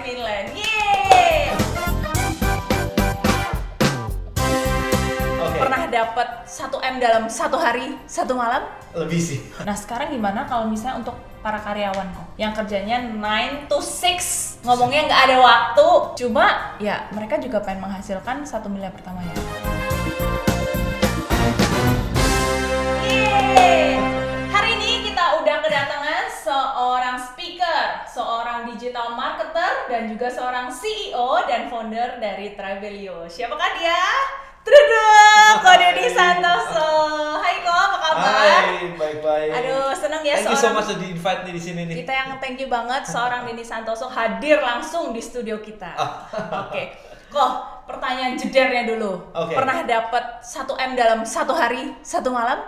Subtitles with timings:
[0.00, 0.46] Finland.
[0.56, 1.52] Yeay!
[5.60, 8.64] Pernah dapat 1 M dalam satu hari, satu malam?
[8.96, 9.38] Lebih sih.
[9.62, 15.08] Nah sekarang gimana kalau misalnya untuk para karyawan kok yang kerjanya 9 to 6 ngomongnya
[15.08, 15.88] nggak ada waktu
[16.20, 19.32] cuma ya mereka juga pengen menghasilkan satu miliar pertamanya
[23.08, 23.89] Yeay!
[28.20, 34.04] Seorang digital marketer dan juga seorang CEO dan founder dari Travelio siapakah dia?
[34.60, 36.92] Truduk, Ko Deddy Santoso.
[37.40, 38.60] Hai Ko, apa kabar?
[38.68, 39.50] Hai, baik-baik.
[39.56, 41.96] Aduh, seneng ya Thank you so seorang much di-invite nih di sini nih.
[42.04, 45.96] kita yang thank you banget seorang Denny Santoso hadir langsung di studio kita.
[46.68, 46.92] Oke,
[47.32, 47.52] kok
[47.88, 49.32] pertanyaan jedernya dulu.
[49.32, 49.56] Oke.
[49.56, 52.60] Pernah dapat 1 m dalam satu hari, satu malam?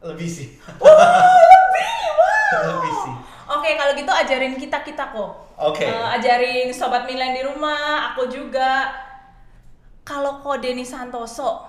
[0.00, 0.56] Lebih sih.
[0.80, 2.60] Wow, lebih, wow.
[2.72, 3.33] Lebih sih.
[3.46, 5.32] Oke, kalau gitu ajarin kita kita kok.
[5.54, 5.84] Oke.
[5.84, 8.88] Eh, ajarin sobat Milan di rumah, aku juga.
[10.02, 11.64] Kalau kok Denny Santoso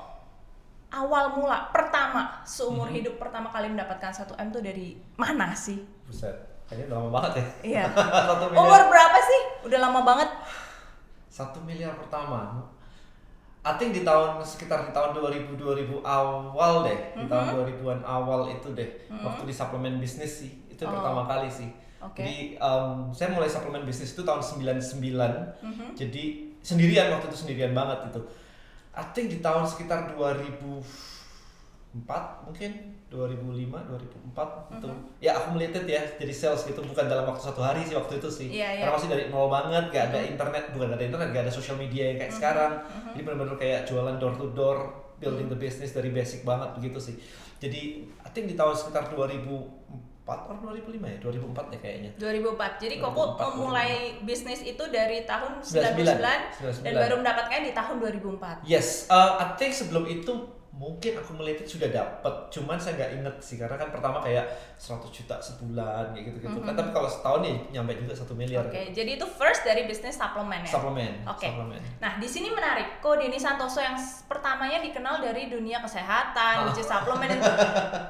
[0.90, 2.96] awal mula pertama seumur Mhm.
[2.96, 5.80] hidup pertama kali mendapatkan 1 m tuh dari mana sih?
[6.04, 6.36] Buset.
[6.66, 7.46] Kayaknya udah lama banget ya.
[7.64, 7.84] Iya.
[8.28, 8.60] Satu miliar.
[8.60, 9.42] Umur berapa sih?
[9.64, 10.30] Udah lama banget.
[11.28, 12.64] Satu miliar pertama.
[13.66, 17.30] I think di tahun sekitar di tahun 2000 2000 awal deh, di Mhm.
[17.30, 20.92] tahun 2000-an awal itu deh, waktu di suplemen bisnis sih, itu Oh.
[20.92, 21.72] pertama kali sih.
[21.98, 22.22] Oke.
[22.22, 25.56] Jadi em, saya mulai suplemen bisnis itu tahun 99.
[25.64, 25.96] Mhm.
[25.96, 26.24] Jadi
[26.60, 28.22] sendirian waktu itu sendirian banget itu.
[28.92, 30.84] I think di tahun sekitar 2004
[32.46, 32.72] mungkin
[33.08, 35.00] 2005 2004 itu Mhm.
[35.20, 38.48] ya accumulated ya jadi sales gitu bukan dalam waktu satu hari sih waktu itu sih
[38.52, 38.82] Iya, iya.
[38.84, 42.04] karena masih dari nol banget gak ada internet bukan ada internet gak ada social media
[42.10, 42.38] yang kayak Mhm.
[42.38, 43.12] sekarang Mhm.
[43.16, 44.78] jadi benar-benar kayak jualan door to door
[45.16, 45.54] building Mhm.
[45.56, 47.16] the business dari basic banget begitu sih
[47.58, 47.82] jadi
[48.22, 51.18] I think di tahun sekitar 2004 atau 2005 ya?
[51.22, 52.12] 2004 ya kayaknya.
[52.18, 52.82] 2004.
[52.82, 53.92] Jadi Koko 2004, memulai
[54.26, 58.66] bisnis itu dari tahun 99 99 dan baru mendapatkan di tahun 2004.
[58.66, 63.56] Yes, uh, I think sebelum itu mungkin accumulated sudah dapat, cuman saya nggak inget sih
[63.56, 64.44] karena kan pertama kayak
[64.76, 66.80] 100 juta sebulan kayak gitu-gitu kan, Mhm.
[66.84, 68.68] tapi kalau setahun ya nyampe juga satu miliar.
[68.68, 70.72] Oke, jadi itu first dari bisnis suplemen ya.
[70.76, 71.24] Suplemen.
[71.26, 71.48] Oke.
[71.48, 71.80] suplemen.
[72.04, 73.00] Nah, di sini menarik.
[73.00, 73.96] Kok Denny Santoso yang
[74.28, 77.52] pertamanya dikenal dari dunia kesehatan, which is suplemen itu.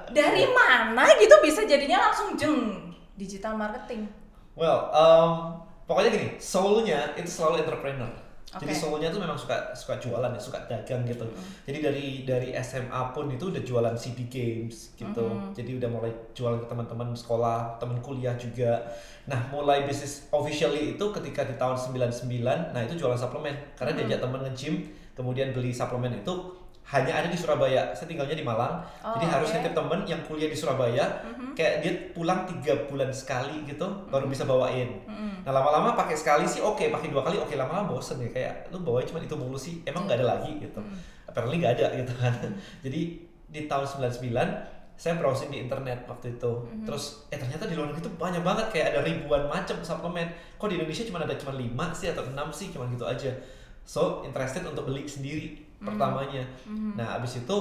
[0.10, 2.82] Dari mana gitu bisa jadinya langsung jeng
[3.14, 4.10] digital marketing.
[4.58, 8.10] Well, um, pokoknya gini, soulnya itu selalu entrepreneur.
[8.56, 8.82] Jadi Oke.
[8.88, 11.28] soulnya tuh memang suka suka jualan ya, suka dagang gitu.
[11.68, 15.26] Jadi dari dari SMA pun itu udah jualan CD games gitu.
[15.28, 15.52] Mhm.
[15.52, 18.80] Jadi udah mulai jualan ke teman-teman sekolah, teman kuliah juga.
[19.28, 23.56] Nah, mulai bisnis officially itu ketika di tahun 99, nah itu jualan suplemen.
[23.76, 24.00] Karena Mhm.
[24.08, 24.76] diajak teman nge-gym,
[25.12, 26.34] kemudian beli suplemen itu
[26.86, 27.90] hanya ada di Surabaya.
[27.98, 28.78] Saya tinggalnya di Malang.
[29.02, 29.58] Oh, jadi harus oke.
[29.58, 31.06] nitip temen yang kuliah di Surabaya.
[31.26, 31.58] Mhm.
[31.58, 35.02] Kayak dia pulang tiga bulan sekali gitu, baru bisa bawain.
[35.10, 35.42] Mhm.
[35.42, 38.86] Nah lama-lama pakai sekali sih oke, pakai dua kali oke lama-lama bosen ya kayak lu
[38.86, 40.78] bawain cuma itu mulu sih, emang nggak ada lagi gitu.
[40.78, 40.98] Mhm.
[41.26, 42.34] Apparently nggak ada gitu kan.
[42.86, 43.02] Jadi
[43.50, 44.30] di tahun 99
[44.96, 46.52] saya browsing di internet waktu itu.
[46.70, 46.86] Mhm.
[46.86, 50.30] Terus eh ternyata di luar negeri itu banyak banget kayak ada ribuan macam suplemen.
[50.62, 53.34] Kok di Indonesia cuma ada cuma 5 sih atau 6 sih cuma gitu aja.
[53.82, 55.65] So interested untuk beli sendiri.
[55.86, 56.44] Pertamanya.
[56.66, 56.98] Mhm.
[56.98, 57.58] Nah abis itu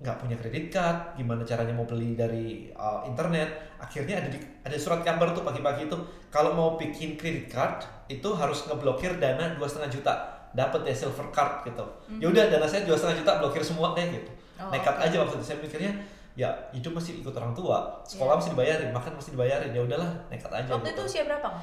[0.00, 3.76] nggak punya kredit card, gimana caranya mau beli dari uh, internet?
[3.76, 5.96] Akhirnya ada di, ada surat kabar tuh pagi-pagi itu
[6.32, 10.12] kalau mau bikin kredit card itu harus ngeblokir dana dua setengah juta,
[10.56, 11.84] dapat ya silver card gitu.
[12.16, 14.32] Ya udah dana saya dua setengah juta blokir semua deh gitu.
[14.56, 15.04] Oh, Nekat oke.
[15.08, 15.92] aja waktu itu saya mikirnya
[16.32, 18.38] ya hidup masih ikut orang tua, sekolah Iya.
[18.40, 19.70] mesti dibayarin, makan mesti dibayarin.
[19.76, 20.70] Ya udahlah nekat aja.
[20.72, 21.08] Waktu itu gitu.
[21.12, 21.48] usia berapa?
[21.48, 21.60] Kak?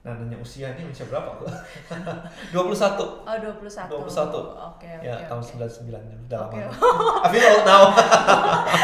[0.00, 1.28] Nah nanya usia ini usia berapa?
[2.56, 3.84] 21 Oh, 21.
[3.84, 3.92] 21.
[3.92, 5.04] Oke, oke.
[5.04, 5.60] ya tahun oke.
[5.60, 6.56] 99 udah Oke.
[6.56, 6.72] lama.
[7.20, 7.84] I feel old now.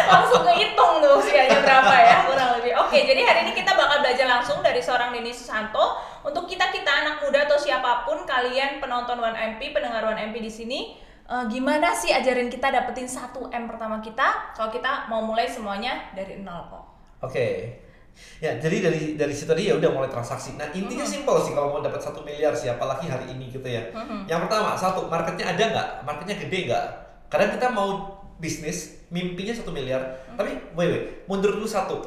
[0.07, 2.77] langsung kehitung tuh usianya berapa ya kurang lebih.
[2.77, 6.91] Oke, jadi hari ini kita bakal belajar langsung dari seorang Denny Susanto untuk kita kita
[6.93, 10.81] anak muda atau siapa pun kalian penonton One MP, pendengar One MP di sini.
[11.27, 16.13] eh, gimana sih ajarin kita dapetin 1 M pertama kita kalau kita mau mulai semuanya
[16.13, 16.85] dari nol kok.
[17.23, 17.47] Oke.
[18.37, 20.57] Ya, jadi dari dari situ tadi ya udah mulai transaksi.
[20.57, 21.13] Nah, intinya Mhm.
[21.13, 23.81] simpel sih kalau mau dapat satu miliar sih, apalagi hari ini gitu ya.
[23.93, 24.29] Mhm.
[24.29, 25.89] Yang pertama, satu, marketnya ada nggak?
[26.05, 26.85] Marketnya gede nggak?
[27.29, 27.89] Karena kita mau
[28.37, 30.01] bisnis, mimpinya satu miliar.
[30.33, 30.37] Mhm.
[30.37, 32.05] Tapi, wait, wait, mundur dulu satu.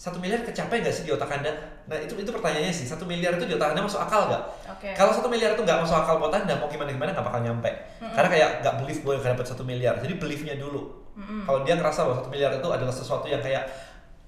[0.00, 1.52] Satu miliar kecapai nggak sih di otak anda?
[1.84, 2.88] Nah, itu itu pertanyaannya sih.
[2.88, 4.42] Satu miliar itu di otak anda masuk akal nggak?
[4.72, 4.88] Oke.
[4.96, 7.68] Kalau satu miliar itu nggak masuk akal buat anda, mau gimana gimana nggak bakal nyampe.
[8.00, 8.16] Mhm.
[8.16, 10.00] Karena kayak nggak believe gue akan dapat satu miliar.
[10.00, 10.88] Jadi believe-nya dulu.
[11.20, 11.44] Mhm.
[11.44, 13.68] Kalau dia ngerasa bahwa satu miliar itu adalah sesuatu yang kayak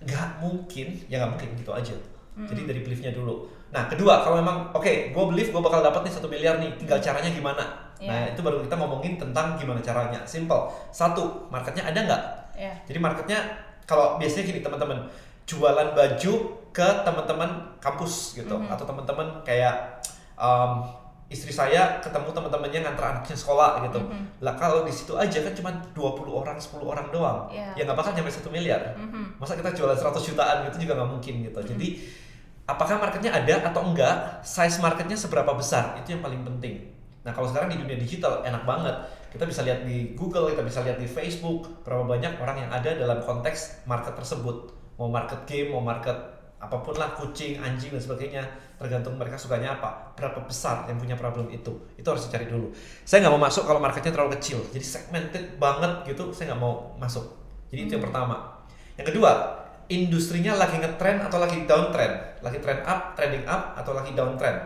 [0.06, 1.94] nggak mungkin, ya nggak mungkin gitu aja.
[2.32, 3.44] Jadi dari belief-nya dulu.
[3.72, 7.00] Nah kedua, kalau memang oke, gue believe gue bakal dapat nih satu miliar nih, tinggal
[7.00, 7.64] caranya gimana?
[8.02, 8.34] Nah Iya.
[8.34, 10.20] itu baru kita ngomongin tentang gimana caranya.
[10.25, 10.69] Simple.
[10.90, 12.22] Satu, marketnya ada nggak?
[12.56, 12.72] Ya.
[12.88, 13.38] Jadi marketnya
[13.84, 15.08] kalau biasanya gini teman-teman
[15.44, 16.32] jualan baju
[16.72, 17.50] ke teman-teman
[17.82, 20.00] kampus gitu atau teman-teman kayak
[20.40, 20.88] um,
[21.32, 24.00] istri saya ketemu teman-temannya ngantar anaknya sekolah gitu.
[24.44, 27.49] Lah kalau di situ aja kan cuma 20 orang, 10 orang doang.
[27.49, 27.73] Iya.
[27.73, 28.93] Ya nggak bakal nyampe satu miliar.
[28.94, 29.40] Mhm.
[29.40, 31.61] Masa kita jualan 100 jutaan gitu juga nggak mungkin gitu.
[31.64, 31.88] Jadi
[32.69, 34.44] apakah marketnya ada atau enggak?
[34.44, 35.96] Size marketnya seberapa besar?
[35.99, 36.93] Itu yang paling penting.
[37.25, 38.96] Nah kalau sekarang di dunia digital enak banget.
[39.32, 42.93] Kita bisa lihat di Google, kita bisa lihat di Facebook berapa banyak orang yang ada
[42.93, 44.69] dalam konteks market tersebut.
[45.00, 46.31] Mau market game, mau market
[46.62, 48.43] apa pun lah kucing, anjing dan sebagainya
[48.79, 50.14] tergantung mereka sukanya apa.
[50.14, 51.75] Berapa besar yang punya problem itu?
[51.99, 52.70] Itu harus dicari dulu.
[53.03, 54.62] Saya nggak mau masuk kalau marketnya terlalu kecil.
[54.70, 57.26] Jadi segmented banget gitu, saya nggak mau masuk.
[57.75, 58.62] Jadi itu yang pertama.
[58.94, 59.31] Yang kedua,
[59.91, 64.62] industrinya lagi ngetrend atau lagi downtrend, lagi trend up, trending up atau lagi downtrend.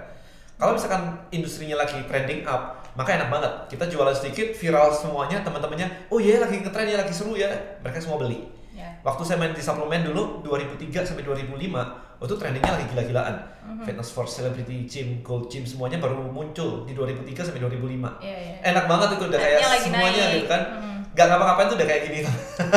[0.60, 3.52] Kalau misalkan industrinya lagi trending up, maka enak banget.
[3.72, 7.48] Kita jualan sedikit, viral semuanya, teman-temannya, oh iya lagi ngetrend ya, lagi seru ya,
[7.80, 8.55] mereka semua beli.
[9.06, 11.54] Waktu saya main di suplemen dulu 2003 sampai 2005,
[12.18, 13.38] waktu trendingnya lagi gila-gilaan.
[13.86, 18.18] Fitness for Celebrity Gym, Gold Gym semuanya baru muncul di 2003 sampai 2005.
[18.18, 18.54] Iya, iya.
[18.66, 20.34] Enak banget itu udah kayak semuanya naik.
[20.34, 20.62] gitu kan.
[20.82, 20.98] Mhm.
[21.14, 22.18] Gak ngapa-ngapain tuh udah kayak gini.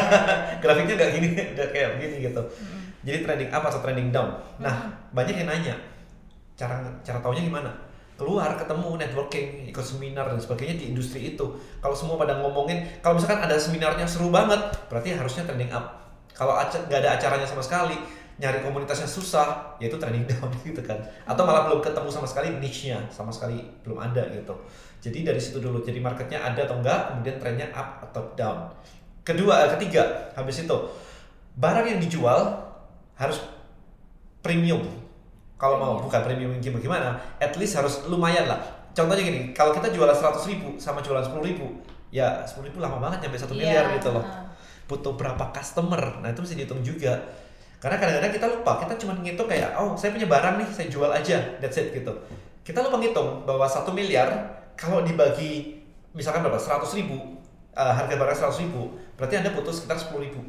[0.62, 2.42] Grafiknya gak gini, udah kayak begini gitu.
[3.10, 4.30] Jadi trending up atau trending down.
[4.62, 4.76] Nah,
[5.10, 5.76] banyak yang nanya
[6.54, 7.74] cara cara taunya gimana?
[8.22, 11.46] Keluar ketemu networking, ikut seminar dan sebagainya di industri itu.
[11.82, 14.60] Kalau semua pada ngomongin, kalau misalkan ada seminarnya seru banget,
[14.94, 16.09] berarti harusnya trending up.
[16.40, 18.00] Kalau nggak ada acaranya sama sekali,
[18.40, 20.96] nyari komunitasnya susah, yaitu trending down gitu kan.
[21.28, 24.56] Atau malah belum ketemu sama sekali niche-nya, sama sekali belum ada gitu.
[25.04, 28.72] Jadi dari situ dulu, jadi marketnya ada atau enggak, kemudian trennya up atau down.
[29.28, 30.76] Kedua, eh, ketiga, habis itu
[31.60, 32.56] barang yang dijual
[33.20, 33.44] harus
[34.40, 34.88] premium.
[35.60, 38.64] Kalau mau bukan premium yang gimana, at least harus lumayan lah.
[38.96, 41.84] Contohnya gini, kalau kita jualan 100 ribu sama jualan 10 ribu,
[42.16, 44.24] ya 10 ribu lama banget nyampe 1 miliar Iya, gitu loh.
[44.90, 47.14] Butuh berapa customer, nah itu mesti dihitung juga.
[47.80, 51.08] Karena kadang-kadang kita lupa, kita cuma ngitung kayak, oh saya punya barang nih, saya jual
[51.14, 52.12] aja, that's it gitu.
[52.66, 54.28] Kita lupa ngitung bahwa 1 miliar,
[54.74, 55.80] kalau dibagi
[56.12, 57.40] misalkan berapa, 100 ribu,
[57.78, 60.42] eh, harga barang 100 ribu, berarti Anda butuh sekitar 10 ribu.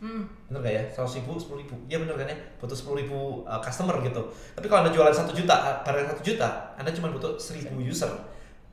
[0.00, 0.24] Hmm.
[0.48, 0.84] Bener gak ya?
[1.04, 1.76] 100 ribu, 10 ribu.
[1.84, 2.36] Iya bener kan ya?
[2.56, 4.32] Butuh 10 ribu uh, customer gitu.
[4.56, 6.48] Tapi kalau Anda jualan 1 juta, uh, barang 1 juta,
[6.80, 8.08] Anda cuma butuh 1000 user.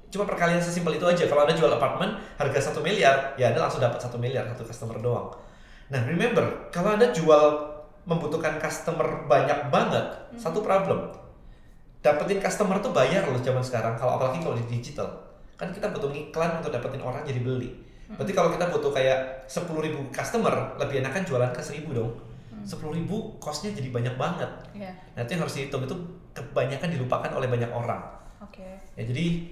[0.08, 1.28] Cuma perkalian sesimpel itu aja.
[1.28, 4.98] Kalau Anda jual apartemen, harga 1 miliar, ya Anda langsung dapat 1 miliar, satu customer
[5.04, 5.28] doang.
[5.92, 7.76] Nah remember, kalau Anda jual
[8.08, 10.06] membutuhkan customer banyak banget,
[10.40, 11.12] satu problem.
[12.00, 15.12] Dapetin customer tuh bayar loh zaman sekarang, kalau apalagi kalau di digital.
[15.60, 17.76] Kan kita butuh iklan untuk dapetin orang jadi beli.
[18.08, 22.16] Berarti kalau kita butuh kayak 10.000 customer, lebih enakan jualan ke 1000 dong.
[22.64, 22.80] 10.000
[23.44, 24.52] costnya jadi banyak banget.
[24.72, 24.92] Iya.
[25.16, 25.96] Nah itu yang harus dihitung, itu
[26.32, 28.00] kebanyakan dilupakan oleh banyak orang.
[28.40, 28.80] Oke.
[28.96, 29.52] Ya jadi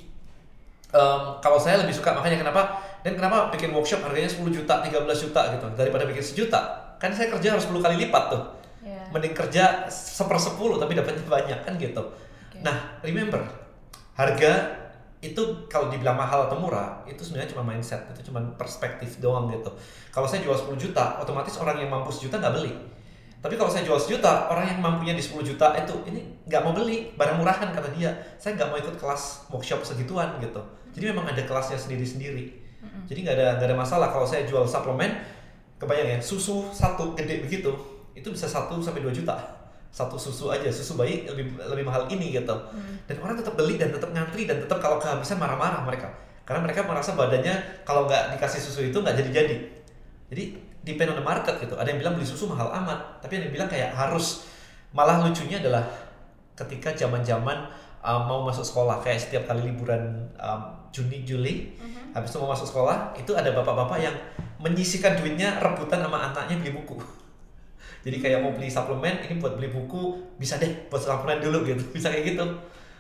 [0.92, 4.98] em, kalau saya lebih suka makanya kenapa dan kenapa bikin workshop harganya 10 juta, 13
[5.22, 6.62] juta gitu daripada bikin sejuta.
[6.98, 8.44] Kan saya kerja harus 10 kali lipat tuh.
[8.82, 9.10] Iya.
[9.14, 12.02] Mending kerja sepersepuluh tapi dapatnya banyak kan gitu.
[12.02, 12.62] Oke.
[12.66, 13.42] Nah, remember
[14.16, 14.84] harga
[15.26, 15.42] itu
[15.72, 19.74] kalau dibilang mahal atau murah itu sebenarnya cuma mindset itu cuma perspektif doang gitu
[20.14, 22.74] kalau saya jual 10 juta otomatis orang yang mampu sejuta nggak beli
[23.46, 26.74] tapi kalau saya jual sejuta orang yang mampunya di 10 juta itu ini nggak mau
[26.74, 28.10] beli barang murahan kata dia.
[28.42, 30.58] Saya nggak mau ikut kelas workshop segituan gitu.
[30.98, 32.50] Jadi memang ada kelasnya sendiri-sendiri.
[33.06, 35.14] Jadi nggak ada nggak ada masalah kalau saya jual suplemen
[35.78, 37.70] kebayang ya susu satu gede begitu
[38.18, 39.38] itu bisa 1 sampai 2 juta.
[39.94, 42.58] Satu susu aja susu bayi lebih lebih mahal ini gitu.
[43.06, 46.10] Dan orang tetap beli dan tetap ngantri dan tetap kalau kehabisan marah-marah mereka.
[46.50, 49.56] Karena mereka merasa badannya kalau nggak dikasih susu itu nggak jadi-jadi.
[50.34, 53.50] Jadi depend on the market gitu ada yang bilang beli susu mahal amat tapi ada
[53.50, 54.46] yang bilang kayak harus
[54.94, 55.84] malah lucunya adalah
[56.56, 57.68] ketika zaman-zaman
[58.06, 60.62] um, mau masuk sekolah kayak setiap kali liburan um,
[60.94, 61.76] Juni Juli
[62.16, 64.16] habis itu mau masuk sekolah itu ada bapak-bapak yang
[64.64, 66.96] menyisikan duitnya rebutan sama anaknya beli buku
[68.08, 71.84] jadi kayak mau beli suplemen ini buat beli buku bisa deh buat suplemen dulu gitu
[71.98, 72.46] bisa kayak gitu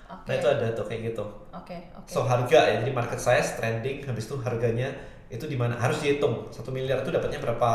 [0.06, 0.27] Oke.
[0.27, 1.25] nah itu ada tuh kayak gitu
[1.56, 1.77] Oke.
[1.96, 2.10] Oke.
[2.12, 4.92] so harga ya jadi market size trending habis itu harganya
[5.36, 7.70] itu di mana harus dihitung satu miliar itu dapatnya berapa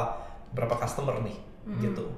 [0.57, 1.37] berapa customer nih
[1.85, 2.09] gitu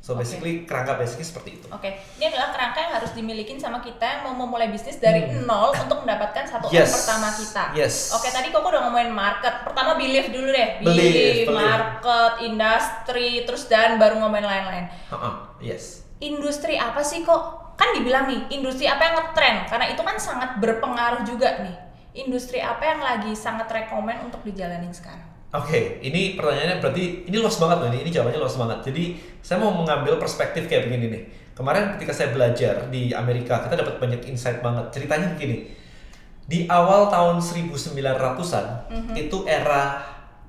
[0.00, 4.06] so basically kerangka basicnya seperti itu Oke, ini adalah kerangka yang harus dimiliki sama kita
[4.06, 6.78] yang mau memulai bisnis dari nol untuk mendapatkan satu Hmm.
[6.78, 6.90] Yes.
[6.94, 7.64] Pertama kita.
[7.74, 7.94] Yes.
[8.14, 9.66] Oke, tadi Koko udah ngomongin market.
[9.66, 10.78] Pertama belief dulu deh.
[10.78, 11.50] Belief, belief.
[11.50, 14.86] market, industri, terus dan baru ngomongin lain-lain.
[15.10, 15.34] Heeh,
[15.74, 17.74] yes Industri apa sih kok?
[17.74, 19.66] Kan dibilang nih, industri apa yang ngetren?
[19.66, 21.85] Karena itu kan sangat berpengaruh juga nih.
[22.16, 25.28] Industri apa yang lagi sangat rekomen untuk dijalanin sekarang?
[25.52, 28.78] Oke, ini pertanyaannya berarti ini luas banget loh ini, ini jawabannya luas banget.
[28.88, 29.04] Jadi
[29.44, 31.22] saya mau mengambil perspektif kayak begini nih.
[31.52, 34.88] Kemarin ketika saya belajar di Amerika, kita dapat banyak insight banget.
[34.96, 35.72] Ceritanya begini,
[36.48, 38.66] di awal tahun 1900-an
[39.16, 40.00] itu era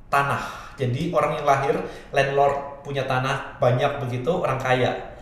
[0.08, 0.72] tanah.
[0.78, 1.76] Jadi orang yang lahir
[2.16, 5.17] landlord punya tanah banyak begitu orang kaya.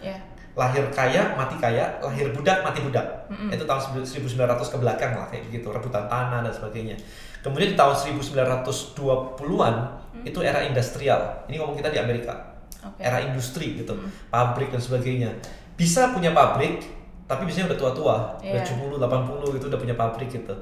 [0.55, 3.03] Lahir kaya, mati kaya, lahir budak, mati budak.
[3.27, 3.51] Mm-mm.
[3.51, 6.95] Itu tahun 1900 ke belakang lah kayak begitu, rebutan tanah dan sebagainya.
[7.43, 7.91] Kemudian di tahun
[8.23, 9.75] 1920-an
[10.23, 11.43] itu era industrial.
[11.51, 12.55] Ini ngomong kita di Amerika.
[12.81, 13.03] Oke.
[13.03, 13.99] Era industri gitu,
[14.31, 15.29] pabrik dan sebagainya.
[15.75, 16.87] Bisa punya pabrik,
[17.27, 18.63] tapi biasanya udah tua-tua, udah Iya.
[18.63, 20.55] 70, 80 gitu udah punya pabrik gitu.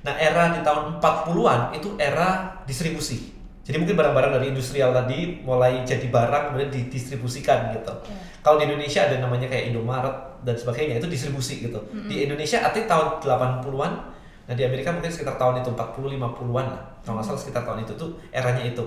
[0.00, 3.39] Nah, era di tahun 40-an itu era distribusi.
[3.70, 7.94] Jadi mungkin barang-barang dari industrial tadi mulai jadi barang kemudian didistribusikan gitu.
[8.02, 8.18] Iya.
[8.42, 11.78] Kalau di Indonesia ada namanya kayak Indomaret dan sebagainya itu distribusi gitu.
[12.10, 13.92] Di Indonesia artinya tahun 80-an,
[14.50, 16.82] nah di Amerika mungkin sekitar tahun itu 40 50-an lah.
[17.06, 18.82] Kalau nggak salah sekitar tahun itu tuh eranya itu.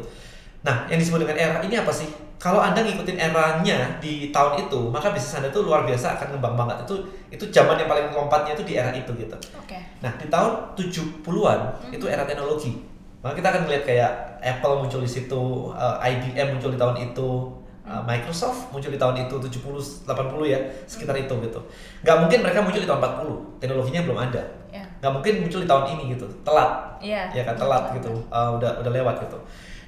[0.67, 2.11] Nah, yang disebut dengan era ini apa sih?
[2.35, 6.59] Kalau Anda ngikutin eranya di tahun itu, maka bisnis Anda tuh luar biasa akan ngembang
[6.59, 6.83] banget.
[6.83, 9.35] Itu itu zaman yang paling lompatnya itu di era itu gitu.
[9.55, 9.79] Oke.
[10.03, 11.59] Nah, di tahun 70-an
[11.95, 12.92] itu era teknologi.
[13.23, 14.11] Maka kita akan melihat kayak
[14.43, 17.47] Apple muncul di situ, eh, IBM muncul di tahun itu,
[17.87, 21.59] eh, Microsoft muncul di tahun itu 70 80 ya, sekitar itu gitu.
[22.03, 24.43] Nggak mungkin mereka muncul di tahun 40, teknologinya belum ada.
[24.67, 24.83] Ya.
[24.99, 26.99] Nggak mungkin muncul di tahun ini gitu, telat.
[26.99, 27.31] Iya.
[27.31, 29.39] Ya kan telat gitu, eh, udah udah lewat gitu.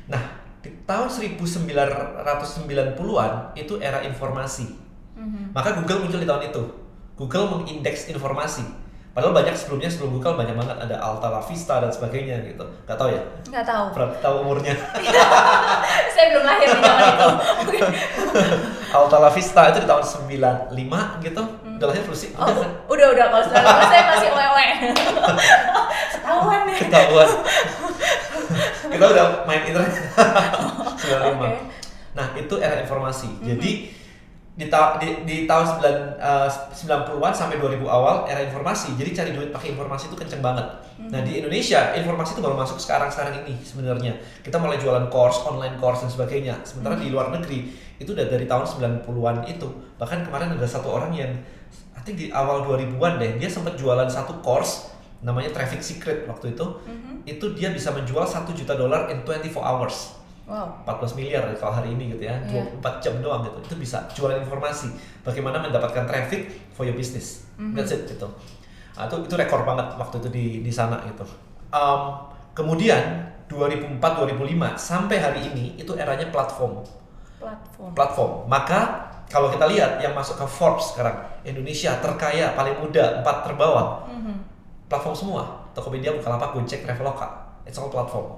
[0.08, 0.24] Nah,
[0.64, 4.80] di tahun 1990-an itu era informasi.
[5.20, 5.52] Mhm.
[5.52, 6.64] Maka Google muncul di tahun itu.
[7.20, 8.64] Google mengindeks informasi.
[9.16, 12.68] Padahal banyak sebelumnya sebelum Google banyak banget ada Alta La Vista dan sebagainya gitu.
[12.84, 13.24] Gak tahu ya?
[13.48, 13.86] Nggak tahu.
[13.96, 14.76] Berapa tahu umurnya?
[16.14, 17.28] Saya belum lahir di zaman itu.
[19.00, 21.42] Alta La Vista itu di tahun 95 gitu.
[21.80, 22.36] Udah lahir belum sih?
[22.36, 22.72] Oh, Udah kan?
[22.92, 24.68] udah udah kalau sekarang saya masih owe
[26.12, 26.76] Ketahuan deh.
[26.76, 27.30] Ketahuan.
[28.92, 29.96] Kita udah main internet.
[30.12, 31.40] 95.
[31.40, 31.52] Oke.
[32.16, 33.32] Nah, itu era informasi.
[33.40, 33.96] Jadi
[34.56, 38.96] di, ta- di, di tahun 9, eh, 90-an sampai 2000 awal era informasi.
[38.96, 40.64] Jadi cari duit pakai informasi itu kenceng banget.
[40.96, 44.16] Nah, di Indonesia informasi itu baru masuk sekarang-sekarang ini sebenarnya.
[44.40, 46.56] Kita mulai jualan course, online course dan sebagainya.
[46.64, 47.68] Sementara di luar negeri
[48.00, 48.64] itu udah dari tahun
[49.04, 49.68] 90-an itu.
[50.00, 51.36] Bahkan kemarin ada satu orang yang
[51.92, 54.88] I think di awal 2000-an deh, dia sempat jualan satu course
[55.20, 56.64] namanya Traffic Secret waktu itu.
[56.64, 57.28] Mhm.
[57.28, 60.16] Itu dia bisa menjual 1 juta dolar in 24 hours.
[60.46, 60.86] Wow.
[60.86, 62.62] 14 miliar kalau hari ini gitu ya, Iya.
[62.78, 63.58] 24 jam doang gitu.
[63.66, 64.94] Itu bisa jualan informasi
[65.26, 67.50] bagaimana mendapatkan traffic for your business.
[67.58, 67.74] Mhm.
[67.74, 68.30] That's it gitu.
[68.94, 71.26] Ah, itu itu rekor banget waktu itu di di sana gitu.
[71.70, 76.86] Um, kemudian 2004 2005 sampai hari ini itu eranya platform.
[77.42, 77.92] Platform.
[77.92, 78.32] Platform.
[78.46, 78.80] Maka
[79.26, 84.34] kalau kita lihat yang masuk ke Forbes sekarang Indonesia terkaya paling muda empat terbawah Mhm.
[84.86, 85.42] platform semua
[85.74, 87.26] Tokopedia, Bukalapak, Gojek, Traveloka
[87.66, 88.38] it's all platform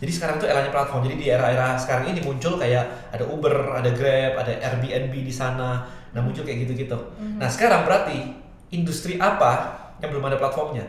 [0.00, 1.04] jadi sekarang itu eranya platform.
[1.04, 5.84] Jadi di era-era sekarang ini muncul kayak ada Uber, ada Grab, ada Airbnb di sana.
[6.16, 6.96] Nah muncul kayak gitu-gitu.
[7.36, 8.32] Nah sekarang berarti
[8.72, 10.88] industri apa yang belum ada platformnya?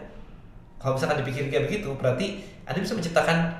[0.79, 3.51] Kalau misalkan dipikir kayak begitu berarti Anda bisa menciptakan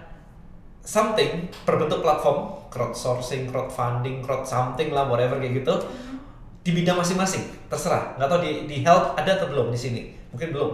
[0.81, 5.75] something berbentuk platform crowdsourcing, crowdfunding, crowd something lah whatever kayak gitu
[6.63, 7.43] di bidang masing-masing.
[7.67, 8.15] Terserah.
[8.15, 10.01] Nggak tahu di di health ada atau belum di sini.
[10.31, 10.71] Mungkin belum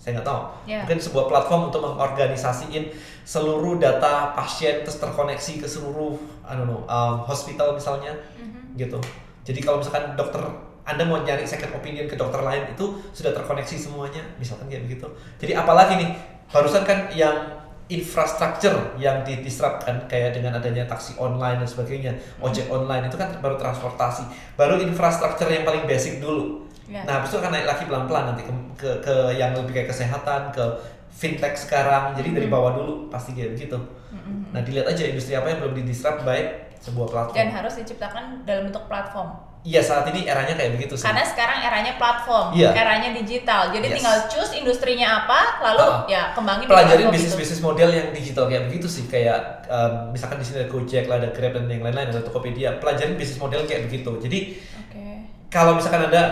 [0.00, 0.40] saya nggak tahu.
[0.64, 0.80] Ya.
[0.80, 2.88] mungkin sebuah platform untuk mengorganisasiin
[3.20, 8.80] seluruh data pasien terus terkoneksi ke seluruh I don't know um, hospital misalnya Mhm.
[8.80, 8.96] gitu.
[9.44, 10.40] Jadi kalau misalkan dokter
[10.88, 15.04] anda mau nyari second opinion ke dokter lain itu sudah terkoneksi semuanya misalkan kayak begitu.
[15.36, 16.10] Jadi apalagi nih
[16.48, 23.10] barusan kan yang infrastruktur yang didisrupkan kayak dengan adanya taksi online dan sebagainya ojek online
[23.10, 24.24] itu kan baru transportasi.
[24.54, 27.06] Baru infrastruktur yang paling basic dulu Ya.
[27.06, 30.50] nah habis itu akan naik lagi pelan-pelan nanti ke, ke, ke yang lebih kayak kesehatan
[30.50, 30.64] ke
[31.08, 33.78] fintech sekarang jadi dari bawah dulu pasti kayak begitu
[34.10, 34.50] Mhm.
[34.50, 38.66] nah dilihat aja industri apa yang belum didisrupt by sebuah platform Dan harus diciptakan dalam
[38.66, 39.30] bentuk platform.
[39.60, 41.04] Iya saat ini eranya kayak begitu sih.
[41.04, 42.72] Karena sekarang eranya platform, Iya.
[42.72, 43.68] eranya digital.
[43.68, 43.94] Jadi Yes.
[43.94, 46.00] tinggal choose industrinya apa, lalu Ah.
[46.08, 47.38] ya kembangin pelajarin bisnis itu.
[47.38, 51.20] bisnis model yang digital kayak begitu sih kayak em, misalkan di sini ada Gojek lah
[51.20, 54.38] ada Grab dan yang lain-lain ada Tokopedia pelajarin bisnis model kayak begitu jadi
[54.80, 55.04] Oke.
[55.46, 56.22] kalau misalkan ada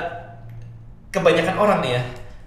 [1.09, 2.03] kebanyakan orang nih ya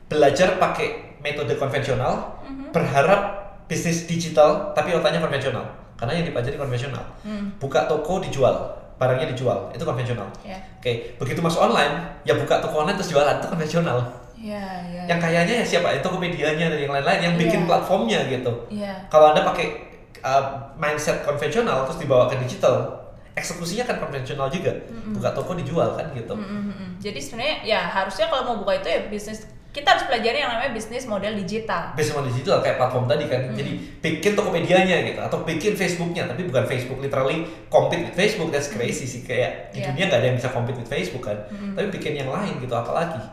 [0.08, 2.74] belajar pakai metode konvensional Mhm.
[2.74, 3.22] berharap
[3.66, 5.64] bisnis digital tapi otaknya konvensional
[5.96, 7.54] karena yang dipelajari konvensional Hmm.
[7.58, 8.54] buka toko dijual
[8.98, 10.58] barangnya dijual itu konvensional Ya.
[10.78, 13.98] oke begitu masuk online ya buka toko online terus jualan itu konvensional
[14.42, 14.58] Ya,
[14.90, 15.06] ya.
[15.06, 17.68] yang kayaknya ya siapa itu Tokopedia-nya dan yang lain-lain yang bikin Iya.
[17.70, 18.94] platformnya gitu Iya.
[19.08, 19.90] kalau anda pakai
[20.22, 20.44] uh,
[20.76, 23.01] mindset konvensional terus dibawa ke digital
[23.34, 24.76] eksekusinya kan konvensional juga
[25.08, 26.90] buka toko dijual kan gitu Mm, mm, mm.
[27.00, 30.70] Jadi sebenarnya ya harusnya kalau mau buka itu ya bisnis kita harus pelajari yang namanya
[30.70, 31.96] bisnis model digital.
[31.96, 33.56] based on digital kayak platform tadi kan Hmm.
[33.56, 38.68] jadi bikin Tokopedia-nya gitu atau bikin Facebooknya tapi bukan Facebook literally compete with Facebook that's
[38.68, 39.88] crazy sih kayak di Iya.
[39.90, 41.72] dunia nggak ada yang bisa compete with Facebook kan Mm-mm.
[41.72, 43.24] tapi bikin yang lain gitu apalagi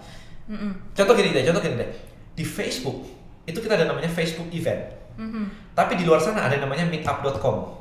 [0.46, 0.94] Mm-mm.
[0.94, 1.90] contoh gini deh contoh gini deh
[2.32, 3.02] di Facebook
[3.44, 5.74] itu kita ada namanya Facebook event Mhm.
[5.74, 7.74] tapi di luar sana ada namanya meetup.com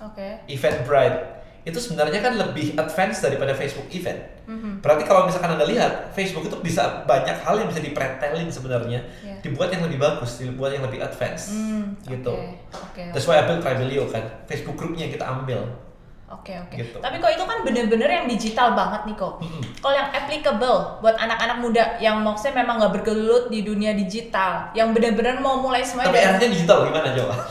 [0.00, 0.28] Oke.
[0.48, 1.37] Eventbrite
[1.68, 4.16] itu sebenarnya kan lebih advance daripada Facebook event.
[4.48, 4.80] Mhm.
[4.80, 9.36] Berarti kalau misalkan Anda lihat, Facebook itu bisa banyak hal yang bisa dipretelin sebenarnya, Iya.
[9.44, 11.52] dibuat yang lebih bagus, dibuat yang lebih advance.
[11.52, 12.32] Hmm, gitu.
[12.32, 12.56] Oke.
[12.72, 13.02] Oke.
[13.12, 15.87] That's why I built Tribelio kan, Facebook grupnya yang kita ambil.
[16.28, 16.76] Oke oke.
[16.76, 16.96] Gitu.
[17.00, 19.40] Tapi kok itu kan bener-bener yang digital banget nih kok.
[19.40, 19.64] Mm-mm.
[19.80, 24.92] Kalau yang applicable buat anak-anak muda yang maksudnya memang nggak bergelut di dunia digital, yang
[24.92, 27.34] bener-bener mau mulai semuanya Tapi eranya digital gimana coba?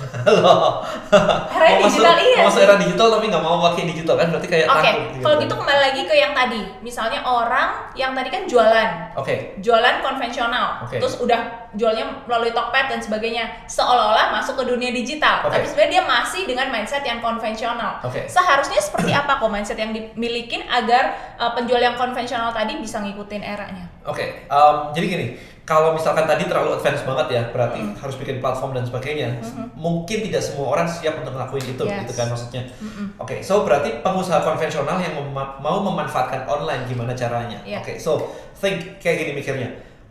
[1.57, 4.47] Mau masuk- digital, iya mau Masuk era digital tapi nggak mau pakai digital kan berarti
[4.47, 6.61] kayak Oke, takut kalau gitu kembali lagi ke yang tadi.
[6.85, 9.57] Misalnya orang yang tadi kan jualan, Oke.
[9.59, 11.01] jualan konvensional, Oke.
[11.01, 15.43] terus udah jualnya melalui Tokped dan sebagainya, seolah-olah masuk ke dunia digital.
[15.43, 15.59] Oke.
[15.59, 17.99] Tapi sebenarnya dia masih dengan mindset yang konvensional.
[17.99, 18.23] Oke.
[18.29, 23.43] Seharusnya seperti apa kok mindset yang dimilikin agar uh, penjual yang konvensional tadi bisa ngikutin
[23.43, 23.85] eranya?
[24.07, 25.25] Oke, em, jadi gini,
[25.67, 27.99] kalau misalkan tadi terlalu advance banget ya, berarti Mm.
[27.99, 29.43] harus bikin platform dan sebagainya.
[29.43, 29.75] Mhm.
[29.75, 32.07] Mungkin tidak semua orang siap untuk ngelakuin itu, Yes.
[32.07, 32.63] gitu kan maksudnya.
[32.79, 33.19] Mm-mm.
[33.19, 37.59] Oke, so berarti pengusaha konvensional yang mema- mau memanfaatkan online gimana caranya?
[37.67, 37.83] Iya.
[37.83, 39.67] Oke, so think kayak gini mikirnya.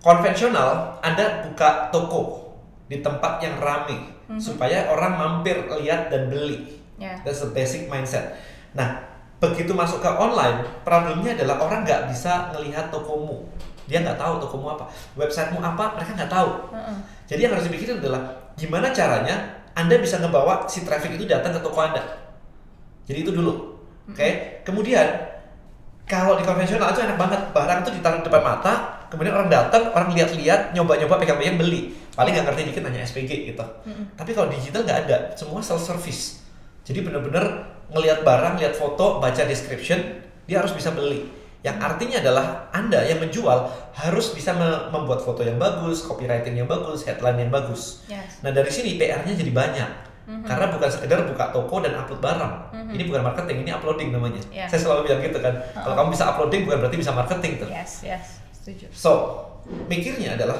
[0.06, 2.54] Konvensional, Anda buka toko
[2.86, 4.38] di tempat yang rame Mhm.
[4.38, 6.78] supaya orang mampir lihat dan beli.
[6.94, 7.18] Ya.
[7.26, 8.38] That's the basic mindset.
[8.78, 9.02] Nah,
[9.42, 13.50] begitu masuk ke online, problemnya adalah orang nggak bisa ngelihat tokomu.
[13.90, 14.86] Dia nggak tahu tokomu apa,
[15.18, 16.50] websitemu apa, mereka nggak tahu.
[16.70, 16.98] Heeh.
[17.26, 18.22] Jadi yang harus dipikirin adalah
[18.54, 19.34] gimana caranya
[19.74, 22.30] Anda bisa ngebawa si traffic itu datang ke toko Anda.
[23.10, 23.74] Jadi itu dulu.
[24.06, 24.62] Oke.
[24.62, 25.06] Kemudian
[26.06, 29.90] kalau di konvensional itu enak banget, barang itu ditaruh di depan mata, kemudian orang datang,
[29.92, 31.94] orang lihat-lihat, nyoba-nyoba, pegang-pegang beli.
[32.14, 33.64] Paling nggak ngerti dikit nanya SPG gitu.
[33.84, 34.16] Mm-mm.
[34.16, 36.40] Tapi kalau digital nggak ada, semua self service.
[36.86, 37.44] Jadi bener-bener
[37.92, 40.00] ngelihat barang, lihat foto, baca description,
[40.46, 41.26] dia harus bisa beli.
[41.60, 43.58] Yang artinya adalah Anda yang menjual
[43.92, 48.06] harus bisa me- membuat foto yang bagus, copywriting yang bagus, headline yang bagus.
[48.06, 48.38] Yes.
[48.46, 49.90] Nah dari sini PR-nya jadi banyak.
[50.26, 50.42] Mhm.
[50.46, 52.54] Karena bukan sekedar buka toko dan upload barang.
[52.70, 52.90] Mhm.
[52.94, 54.42] Ini bukan marketing, ini uploading namanya.
[54.50, 54.70] Yeah.
[54.70, 55.54] Saya selalu bilang gitu kan.
[55.74, 55.98] Kalau Uh-uh.
[56.02, 57.68] kamu bisa uploading bukan berarti bisa marketing tuh.
[57.70, 58.24] Yes, yes,
[58.66, 58.90] setuju.
[58.90, 59.12] So,
[59.86, 60.58] mikirnya adalah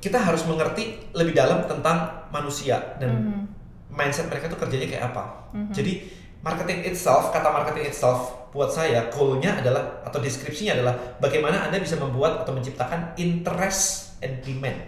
[0.00, 3.42] kita harus mengerti lebih dalam tentang manusia dan Mhm.
[3.92, 5.52] mindset mereka tuh kerjanya kayak apa.
[5.52, 5.72] Mhm.
[5.76, 5.92] Jadi
[6.40, 12.00] marketing itself, kata marketing itself buat saya goalnya adalah atau deskripsinya adalah bagaimana anda bisa
[12.00, 14.80] membuat atau menciptakan interest and demand.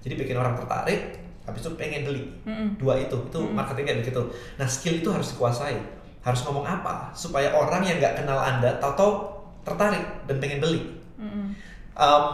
[0.00, 2.24] Jadi bikin orang tertarik, habis itu pengen beli.
[2.46, 2.80] Mm-mm.
[2.80, 3.52] Dua itu, itu Mhm.
[3.52, 4.22] marketing kayak begitu.
[4.56, 5.76] Nah skill itu harus dikuasai.
[6.20, 9.28] Harus ngomong apa supaya orang yang nggak kenal anda tahu
[9.64, 10.99] tertarik dan pengen beli.
[11.20, 11.52] Mm-mm.
[11.94, 12.24] Um,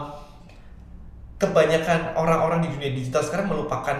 [1.37, 3.97] kebanyakan orang-orang di dunia digital sekarang melupakan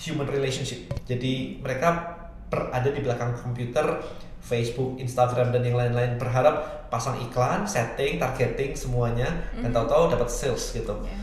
[0.00, 0.90] human relationship.
[1.06, 2.18] Jadi mereka
[2.50, 4.00] berada di belakang komputer,
[4.40, 9.76] Facebook, Instagram dan yang lain-lain berharap pasang iklan, setting, targeting semuanya dan Mhm.
[9.76, 10.90] tahu-tahu dapat sales gitu.
[11.06, 11.14] Ya.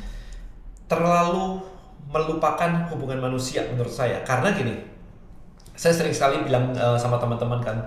[0.88, 1.60] Terlalu
[2.08, 4.24] melupakan hubungan manusia menurut saya.
[4.24, 4.80] Karena gini,
[5.76, 7.78] saya sering sekali bilang uh, sama teman-teman kan,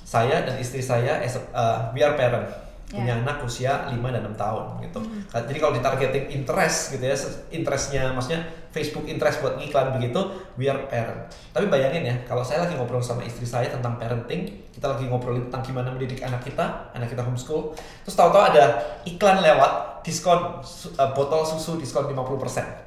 [0.00, 2.48] saya dan istri saya as uh, we are parent
[2.86, 3.02] Ya.
[3.02, 5.02] punya anak usia 5 dan 6 tahun gitu.
[5.02, 5.26] Hmm.
[5.26, 7.18] Jadi kalau ditargeting interest gitu ya,
[7.50, 10.20] interestnya maksudnya Facebook interest buat ngiklan begitu,
[10.54, 11.26] we are parent.
[11.50, 15.50] Tapi bayangin ya, kalau saya lagi ngobrol sama istri saya tentang parenting, kita lagi ngobrolin
[15.50, 17.74] tentang gimana mendidik anak kita, anak kita homeschool,
[18.06, 22.86] terus tahu-tahu ada iklan lewat diskon uh, botol susu diskon 50%.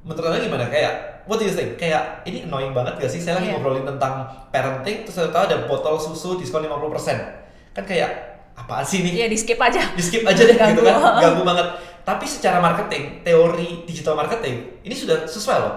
[0.00, 0.64] Menurut Anda gimana?
[0.72, 1.76] Kayak, what do you think?
[1.76, 3.20] Kayak, ini annoying banget gak sih?
[3.20, 3.60] Saya lagi Iya.
[3.60, 7.20] ngobrolin tentang parenting, terus tahu ada botol susu diskon 50%.
[7.76, 9.20] Kan kayak, apaan sih ini?
[9.20, 9.82] Iya, di skip aja.
[9.96, 10.96] di skip aja deh gitu kan.
[11.20, 11.42] Ganggu.
[11.42, 11.66] Banget.
[12.04, 15.74] Tapi secara marketing teori digital marketing ini sudah sesuai loh.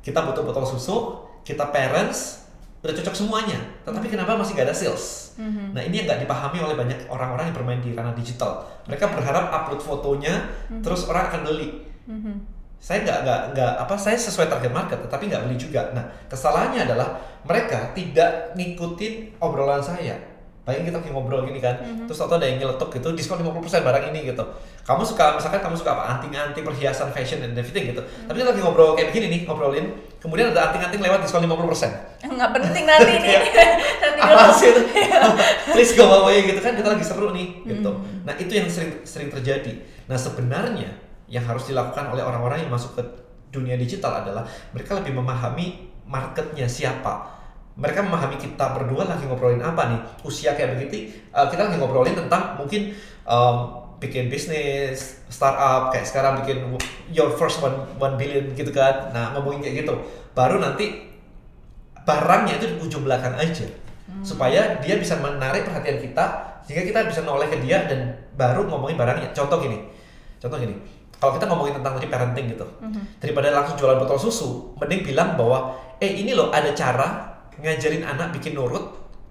[0.00, 2.46] Kita butuh botol susu kita parents
[2.82, 3.58] udah cocok semuanya.
[3.82, 5.26] Tetapi kenapa masih gak ada sales?
[5.36, 5.76] Mhm.
[5.76, 8.64] nah ini yang nggak dipahami oleh banyak orang-orang yang bermain di ranah digital.
[8.88, 10.48] Mereka berharap upload fotonya
[10.80, 11.84] terus orang akan beli.
[12.08, 12.56] Mhm.
[12.76, 15.92] saya nggak nggak nggak apa saya sesuai target market tetapi nggak beli juga.
[15.96, 20.35] Nah kesalahannya adalah mereka tidak ngikutin obrolan saya
[20.66, 22.10] Bayangin kita lagi ngobrol gini kan, Mhm.
[22.10, 24.42] terus atau ada yang nyeletuk gitu, diskon 50% barang ini gitu.
[24.82, 26.18] Kamu suka, misalkan kamu suka apa?
[26.18, 28.02] Anting-anting, perhiasan, fashion, dan everything gitu.
[28.02, 28.26] Mhm.
[28.26, 29.86] Tapi kita lagi ngobrol kayak begini nih, ngobrolin,
[30.18, 31.94] kemudian ada anting-anting lewat diskon 50%.
[32.18, 33.30] Nggak penting nanti nih.
[33.30, 33.40] Iya.
[34.02, 34.82] nanti Apa sih itu?
[35.78, 37.90] Please go away gitu kan, kita lagi seru nih gitu.
[37.94, 38.26] Mhm.
[38.26, 39.70] Nah itu yang sering sering terjadi.
[40.10, 40.90] Nah sebenarnya
[41.30, 43.02] yang harus dilakukan oleh orang-orang yang masuk ke
[43.50, 44.42] dunia digital adalah
[44.74, 47.35] mereka lebih memahami marketnya siapa.
[47.76, 51.12] Mereka memahami kita berdua lagi ngobrolin apa nih usia kayak begitu.
[51.30, 52.96] uh, kita lagi ngobrolin tentang mungkin
[53.28, 53.56] um,
[53.96, 56.64] bikin bisnis startup kayak sekarang bikin
[57.12, 59.12] your first one, one billion gitu kan.
[59.12, 59.92] Nah ngomongin kayak gitu.
[60.32, 61.04] Baru nanti
[62.06, 63.66] barangnya itu di ujung belakang aja
[64.22, 66.24] supaya dia bisa menarik perhatian kita
[66.62, 69.82] sehingga kita bisa noleh ke dia dan baru ngomongin barangnya contoh gini
[70.38, 70.74] contoh gini
[71.18, 73.18] kalau kita ngomongin tentang tadi parenting gitu Mhm.
[73.18, 78.32] daripada langsung jualan botol susu mending bilang bahwa eh ini loh ada cara ngajarin anak
[78.36, 78.84] bikin nurut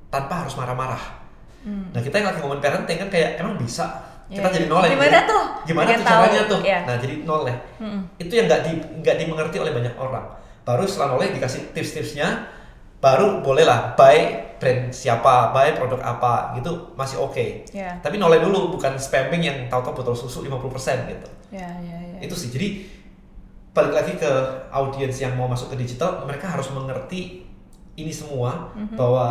[0.10, 1.26] tanpa harus marah-marah
[1.66, 4.56] Nah kita yang lagi ngomongin parenting kan kayak emang bisa Iya, kita iya.
[4.58, 4.90] jadi noleh.
[4.90, 5.44] Gimana tuh?
[5.70, 6.50] Gimana tuh caranya tahu.
[6.50, 6.60] tuh?
[6.66, 6.80] Iya.
[6.82, 7.56] Nah jadi noleh.
[7.78, 8.02] Mm-mm.
[8.18, 8.72] Itu yang nggak di
[9.06, 10.26] nggak dimengerti oleh banyak orang.
[10.66, 12.50] Baru setelah noleh dikasih tips-tipsnya,
[12.98, 14.18] baru bolehlah buy
[14.58, 17.70] brand siapa, buy produk apa gitu masih oke.
[17.70, 18.02] Iya.
[18.02, 21.30] Tapi noleh dulu bukan spamming yang tahu-tahu botol susu 50% gitu.
[21.54, 22.26] Ya, ya, ya.
[22.26, 22.50] Itu sih.
[22.50, 22.82] Jadi
[23.78, 24.32] balik lagi ke
[24.74, 27.45] audiens yang mau masuk ke digital, mereka harus mengerti
[27.96, 28.96] ini semua Mhm.
[28.96, 29.26] bahwa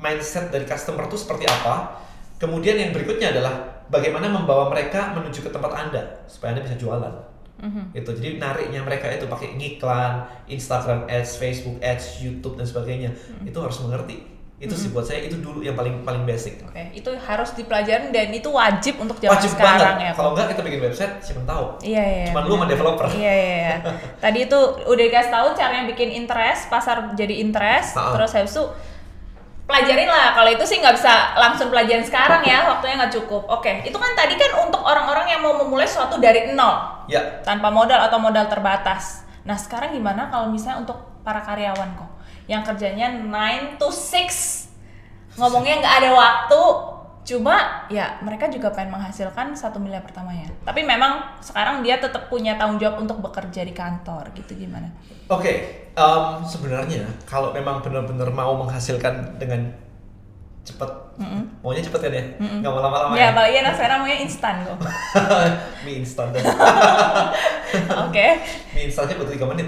[0.00, 2.00] mindset dari customer itu seperti apa.
[2.40, 7.14] Kemudian yang berikutnya adalah bagaimana membawa mereka menuju ke tempat Anda supaya Anda bisa jualan.
[7.60, 7.92] Mhm.
[7.92, 13.12] Itu jadi nariknya mereka itu pakai ngiklan, Instagram ads, Facebook ads, YouTube dan sebagainya.
[13.12, 13.52] Mhm.
[13.52, 14.39] Itu harus mengerti.
[14.60, 16.60] Itu sih buat saya itu dulu yang paling paling basic.
[16.60, 20.04] Oke, itu harus dipelajarin dan itu wajib untuk zaman Wajib sekarang banget.
[20.04, 20.12] ya.
[20.12, 21.64] Kalau enggak kita bikin website siapa tahu.
[21.80, 22.24] Iya, iya.
[22.28, 23.04] Cuman lu sama developer.
[23.08, 23.74] Iya, iya, iya.
[24.24, 28.12] Tadi itu udah dikasih tahu caranya bikin interest, pasar jadi interest, Ha-ha.
[28.12, 28.64] terus habis itu
[29.64, 30.36] pelajarin lah.
[30.36, 33.48] Kalau itu sih nggak bisa langsung pelajarin sekarang ya, waktunya nggak cukup.
[33.48, 37.72] Oke, itu kan tadi kan untuk orang-orang yang mau memulai sesuatu dari nol, Ya, tanpa
[37.72, 39.24] modal atau modal terbatas.
[39.48, 42.10] Nah, sekarang gimana kalau misalnya untuk para karyawan kok,
[42.50, 46.62] yang kerjanya 9 to 6, ngomongnya nggak ada waktu,
[47.30, 50.50] cuma ya mereka juga pengen menghasilkan satu miliar pertamanya.
[50.66, 54.90] Tapi memang sekarang dia tetap punya tanggung jawab untuk bekerja di kantor, gitu gimana?
[55.30, 59.70] Oke, em, sebenarnya kalau memang benar-benar mau menghasilkan dengan
[60.60, 60.90] cepat,
[61.64, 63.26] maunya cepet kan ya, nggak mau lama-lama ya, ya.
[63.32, 64.76] apalagi anak sekarang maunya instan kok.
[65.84, 66.28] Mie instan
[68.04, 68.26] Oke,
[68.76, 69.66] mie instannya butuh 3 menit.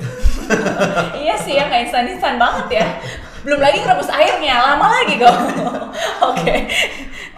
[1.25, 2.87] iya sih ya nggak instan instan banget ya.
[3.43, 5.37] Belum lagi rebus airnya, lama lagi kok.
[6.29, 6.55] Oke.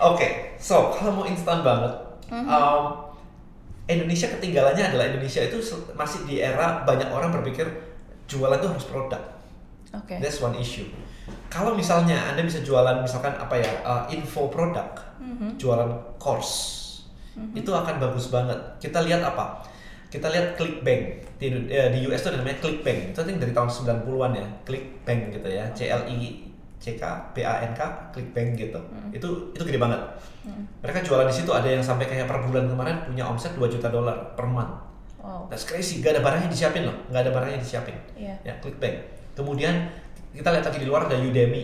[0.02, 1.92] Oke, so kalau mau instan banget,
[2.28, 2.84] em,
[3.86, 5.62] Indonesia ketinggalannya adalah Indonesia itu
[5.94, 7.70] masih di era banyak orang berpikir
[8.26, 9.22] jualan itu harus produk.
[9.94, 10.18] Oke.
[10.18, 10.90] That's one issue.
[11.48, 15.56] Kalau misalnya Anda bisa jualan misalkan apa ya uh, info produk, Mhm.
[15.56, 16.52] jualan course,
[17.54, 18.58] itu akan bagus banget.
[18.76, 19.62] Kita lihat apa?
[20.10, 21.02] Kita lihat Clickbank
[21.38, 23.14] di, eh, di US itu ada namanya Clickbank.
[23.14, 26.44] Itu think dari tahun 90-an ya, Clickbank gitu ya, C L I
[26.78, 27.80] C K B A N K
[28.12, 28.78] Clickbank gitu.
[29.10, 29.98] Itu itu gede banget.
[30.84, 33.88] Mereka jualan di situ ada yang sampai kayak per bulan kemarin punya omset 2 juta
[33.88, 34.70] dolar per month.
[35.18, 35.48] Wow.
[35.48, 38.36] That's crazy, gak ada barangnya disiapin loh, gak ada barangnya disiapin Iya.
[38.44, 38.96] ya Clickbank.
[39.32, 39.88] Kemudian
[40.34, 41.62] kita lihat lagi di luar ada Udemy,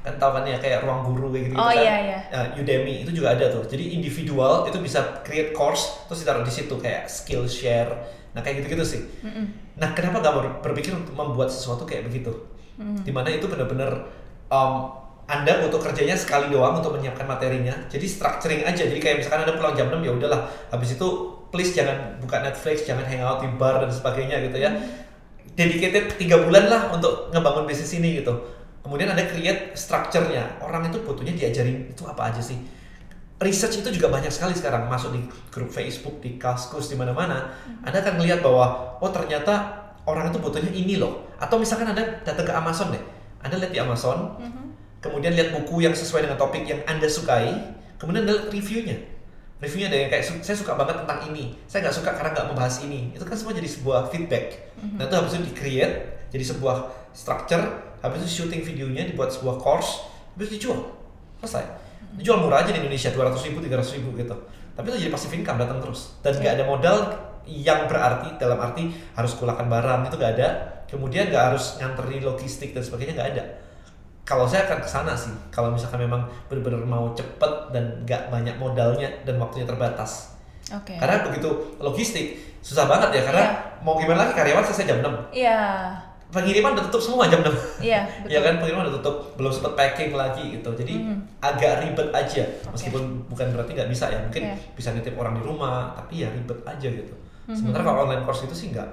[0.00, 1.76] kan tahu kan ya kayak ruang guru kayak gitu, Oh, kan.
[1.76, 2.18] iya, iya.
[2.30, 3.66] Nah, Udemy itu juga ada tuh.
[3.66, 7.90] Jadi individual itu bisa create course terus ditaruh di situ kayak skill share.
[8.30, 9.02] Nah kayak gitu-gitu sih.
[9.26, 9.74] Mm-mm.
[9.74, 12.30] Nah kenapa gak ber- berpikir untuk membuat sesuatu kayak begitu?
[12.78, 13.02] Mm.
[13.02, 14.06] Di mana itu benar-benar
[14.46, 14.94] um,
[15.26, 17.74] anda butuh kerjanya sekali doang untuk menyiapkan materinya.
[17.90, 18.86] Jadi structuring aja.
[18.86, 20.46] Jadi kayak misalkan anda pulang jam 6 ya udahlah.
[20.70, 21.06] Habis itu
[21.50, 24.70] please jangan buka Netflix, jangan hangout di bar dan sebagainya gitu ya.
[25.54, 28.32] Dedicated tiga bulan lah untuk ngebangun bisnis ini gitu.
[28.80, 30.60] Kemudian anda create structure-nya.
[30.62, 32.56] Orang itu butuhnya diajarin itu apa aja sih.
[33.40, 37.48] Research itu juga banyak sekali sekarang masuk di grup Facebook, di Kaskus, di mana-mana.
[37.84, 41.28] Anda akan melihat bahwa oh ternyata orang itu butuhnya ini loh.
[41.40, 43.00] Atau misalkan Anda datang ke Amazon deh.
[43.40, 44.64] Anda lihat di Amazon, Mhm.
[45.00, 47.48] kemudian lihat buku yang sesuai dengan topik yang Anda sukai,
[47.96, 48.96] kemudian Anda lihat reviewnya.
[49.60, 52.46] Reviewnya ada yang kayak, "Su- saya suka banget tentang ini, saya nggak suka karena nggak
[52.48, 53.12] membahas ini.
[53.12, 54.72] Itu kan semua jadi sebuah feedback.
[54.96, 55.94] Nah itu habis itu di-create,
[56.32, 56.76] jadi sebuah
[57.12, 57.60] structure,
[58.00, 60.96] habis itu syuting videonya, dibuat sebuah course, habis itu dijual.
[61.44, 61.64] Selesai.
[62.16, 64.32] Dijual murah aja di Indonesia, 200 ribu, 300 ribu gitu.
[64.72, 66.16] Tapi itu jadi passive income datang terus.
[66.24, 66.96] Dan nggak ada modal
[67.44, 70.48] yang berarti, dalam arti harus kulakan barang, itu nggak ada.
[70.88, 73.44] Kemudian nggak harus nganteri logistik dan sebagainya, nggak ada
[74.30, 78.54] kalau saya akan ke sana sih kalau misalkan memang benar-benar mau cepet dan nggak banyak
[78.56, 80.38] modalnya dan waktunya terbatas
[80.70, 80.94] Oke.
[80.94, 83.82] karena begitu logistik susah banget ya karena Iya.
[83.82, 85.58] mau gimana lagi karyawan selesai jam 6 Iya.
[86.30, 87.50] pengiriman udah tutup semua jam 6
[87.82, 88.30] Iya, betul.
[88.30, 91.18] ya kan pengiriman udah tutup belum sempat packing lagi gitu jadi Mhm.
[91.42, 92.70] agak ribet aja Oke.
[92.70, 94.54] meskipun bukan berarti nggak bisa ya mungkin Iya.
[94.70, 97.14] bisa nitip orang di rumah tapi ya ribet aja gitu
[97.48, 97.56] Mhm.
[97.56, 98.86] sementara kalau online course itu sih nggak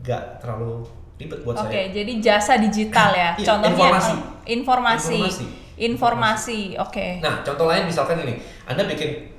[0.00, 0.80] nggak terlalu
[1.16, 3.30] ribet buat Oke, saya jadi jasa digital ya.
[3.40, 4.12] Iya, Contohnya informasi.
[4.46, 5.16] informasi.
[5.16, 5.46] Informasi.
[5.72, 6.60] Informasi.
[6.78, 7.06] Oke.
[7.20, 9.30] Nah, contoh lain misalkan ini, Anda bikin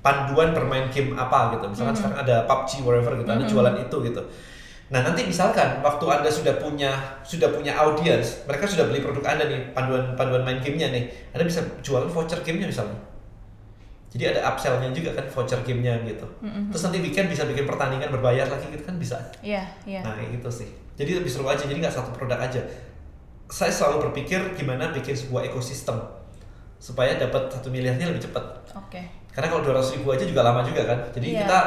[0.00, 1.64] panduan bermain game apa gitu.
[1.68, 1.98] Misalkan Mm-hmm.
[1.98, 4.22] sekarang ada PUBG whatever gitu, Anda jualan itu gitu.
[4.92, 6.90] Nah, nanti misalkan waktu Anda sudah punya
[7.24, 11.04] sudah punya audience, mereka sudah beli produk Anda nih, panduan panduan main gamenya nih.
[11.32, 12.98] Anda bisa jualan voucher gamenya misalnya.
[14.12, 16.26] Jadi ada upsell-nya juga kan voucher gamenya gitu.
[16.44, 16.68] Mm-hmm.
[16.68, 19.16] Terus nanti weekend bisa bikin pertandingan berbayar lagi gitu kan bisa.
[19.40, 20.04] Iya, iya.
[20.04, 20.68] Nah kayak gitu sih.
[20.96, 21.64] Jadi lebih seru aja.
[21.64, 22.60] Jadi nggak satu produk aja.
[23.48, 26.00] Saya selalu berpikir gimana bikin sebuah ekosistem
[26.80, 28.42] supaya dapat satu miliarnya lebih cepat.
[28.74, 29.00] Oke.
[29.32, 30.98] Karena kalau 200 ribu aja juga lama juga kan.
[31.14, 31.46] Jadi Iya.
[31.46, 31.58] kita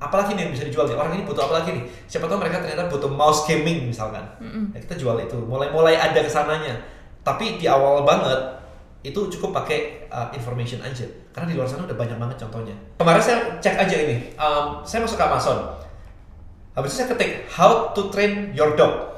[0.00, 0.96] apalagi nih yang bisa dijual nih?
[0.96, 1.84] Orang ini butuh apa lagi nih?
[2.08, 4.22] Siapa tahu mereka ternyata butuh mouse gaming misalkan.
[4.40, 4.72] Mm-mm.
[4.74, 5.36] Ya, kita jual itu.
[5.36, 6.74] Mulai-mulai ada ke sananya.
[7.20, 8.60] Tapi di awal banget
[9.00, 13.16] itu cukup pakai uh, information aja karena di luar sana udah banyak banget contohnya kemarin
[13.24, 15.56] saya cek aja ini um, saya masuk ke Amazon
[16.74, 19.10] habis itu saya ketik how to train your dog.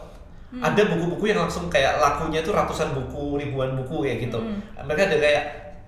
[0.52, 4.38] Ada buku-buku yang langsung kayak lakunya itu ratusan buku ribuan buku kayak gitu.
[4.76, 5.44] Mereka ada kayak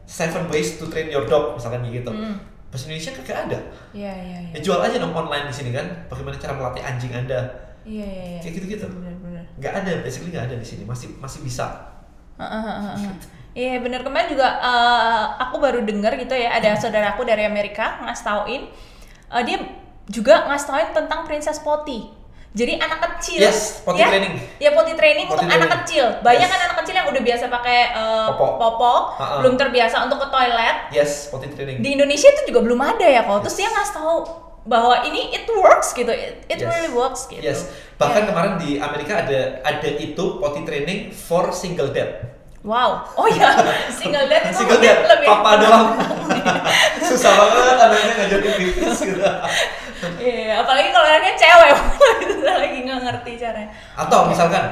[0.08, 2.12] seven ways to train your dog misalkan gitu.
[2.12, 2.40] Hmm.
[2.74, 3.58] bahasa Indonesia kagak ada.
[3.94, 4.58] Iya, iya, iya.
[4.58, 7.38] ya jual aja dong online di sini kan bagaimana cara melatih anjing anda?
[7.86, 8.38] Iya, iya, iya.
[8.42, 8.90] kayak gitu-gitu.
[8.90, 9.44] Benar, benar.
[9.62, 10.82] nggak ada basically nggak ada di sini.
[10.82, 11.94] Masih masih bisa.
[13.54, 18.24] Iya bener kemarin juga eh, aku baru dengar gitu ya ada saudaraku dari Amerika ngasih
[18.26, 18.62] tauin
[19.30, 19.62] eh, dia
[20.06, 22.10] juga ngasih tauin tentang Princess Potty.
[22.54, 24.38] Jadi anak kecil Yes, potty ya, training.
[24.56, 25.74] Ya potty training Potty untuk anak training.
[25.82, 26.04] kecil.
[26.22, 26.52] Banyak Yes.
[26.54, 28.52] kan anak kecil yang udah biasa pakai eh, Popok.
[28.54, 29.34] popok, Ha-ha.
[29.42, 30.76] belum terbiasa untuk ke toilet.
[30.88, 33.42] yes potty training Di Indonesia itu juga belum ada ya kok.
[33.42, 34.16] Terus dia ngasih tahu
[34.64, 36.08] bahwa ini it works gitu.
[36.08, 36.64] It, it Yes.
[36.64, 37.42] really works gitu.
[37.42, 38.28] yes bahkan Ya.
[38.28, 42.33] kemarin di Amerika ada ada itu potty training for single dad
[42.64, 43.04] Wow.
[43.12, 43.52] Oh ya,
[43.92, 45.04] single dad itu single dad.
[45.04, 45.86] lebih papa doang.
[47.12, 49.20] Susah banget anaknya ngajarin pipis gitu.
[50.16, 51.72] Iya, apalagi kalau anaknya cewek,
[52.24, 53.68] kita lagi nggak ngerti caranya.
[53.94, 54.64] atau misalkan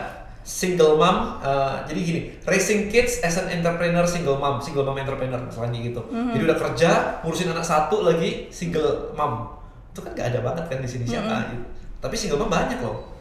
[0.42, 5.38] single mom uh, jadi gini raising kids as an entrepreneur single mom single mom entrepreneur
[5.38, 6.00] misalnya gitu.
[6.08, 6.32] Mhm.
[6.32, 6.90] jadi udah kerja
[7.22, 9.52] ngurusin anak satu lagi single mom.
[9.92, 11.44] Itu kan gak ada banget kan di sini siapa Mhm.
[11.52, 11.64] gitu.
[12.00, 13.20] Tapi single mom banyak loh.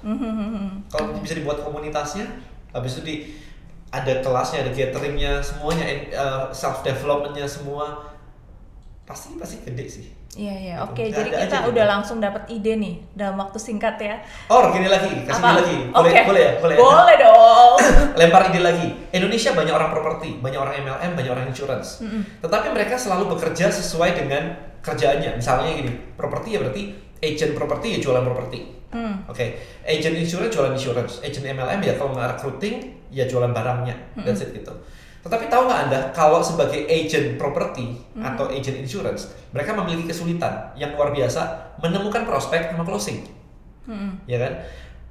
[0.88, 2.23] Kalau bisa dibuat komunitasnya
[2.71, 3.15] habis itu di
[3.91, 5.86] ada kelasnya ada gatheringnya semuanya
[6.51, 8.08] self developmentnya semua
[9.04, 10.86] pasti pasti gede sih Iya iya, Gitu.
[10.88, 11.01] oke.
[11.04, 11.91] Nggak Jadi kita aja udah gitu.
[11.91, 14.15] langsung dapat ide nih dalam waktu singkat ya.
[14.47, 15.47] or gini lagi kasih Apa?
[15.51, 16.21] ide lagi boleh Oke.
[16.23, 16.80] boleh ya boleh ya?
[16.80, 17.75] Boleh dong.
[18.23, 18.88] lempar ide lagi.
[19.12, 21.99] Indonesia banyak orang properti, banyak orang MLM, banyak orang insurance.
[22.39, 25.36] Tetapi mereka selalu bekerja sesuai dengan kerjaannya.
[25.36, 26.84] Misalnya gini, properti ya berarti
[27.19, 28.60] agent properti ya jualan properti.
[28.91, 29.23] Hmm.
[29.32, 29.56] Oke,
[29.88, 33.95] agent insurance jualan insurance, agent MLM ya kalau nggak recruiting ya jualan barangnya.
[34.19, 34.71] That's it gitu.
[35.21, 40.97] Tetapi tahu nggak anda kalau sebagai agent properti atau agent insurance mereka memiliki kesulitan yang
[40.97, 43.23] luar biasa menemukan prospek sama closing
[43.82, 44.13] Hmm.
[44.30, 44.62] ya kan?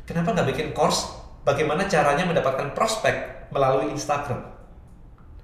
[0.07, 1.11] Kenapa nggak bikin course
[1.43, 4.39] bagaimana caranya mendapatkan prospek melalui Instagram?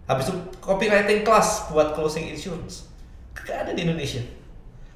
[0.07, 2.87] Habis itu copywriting class buat closing insurance.
[3.35, 4.23] Gak ada di Indonesia.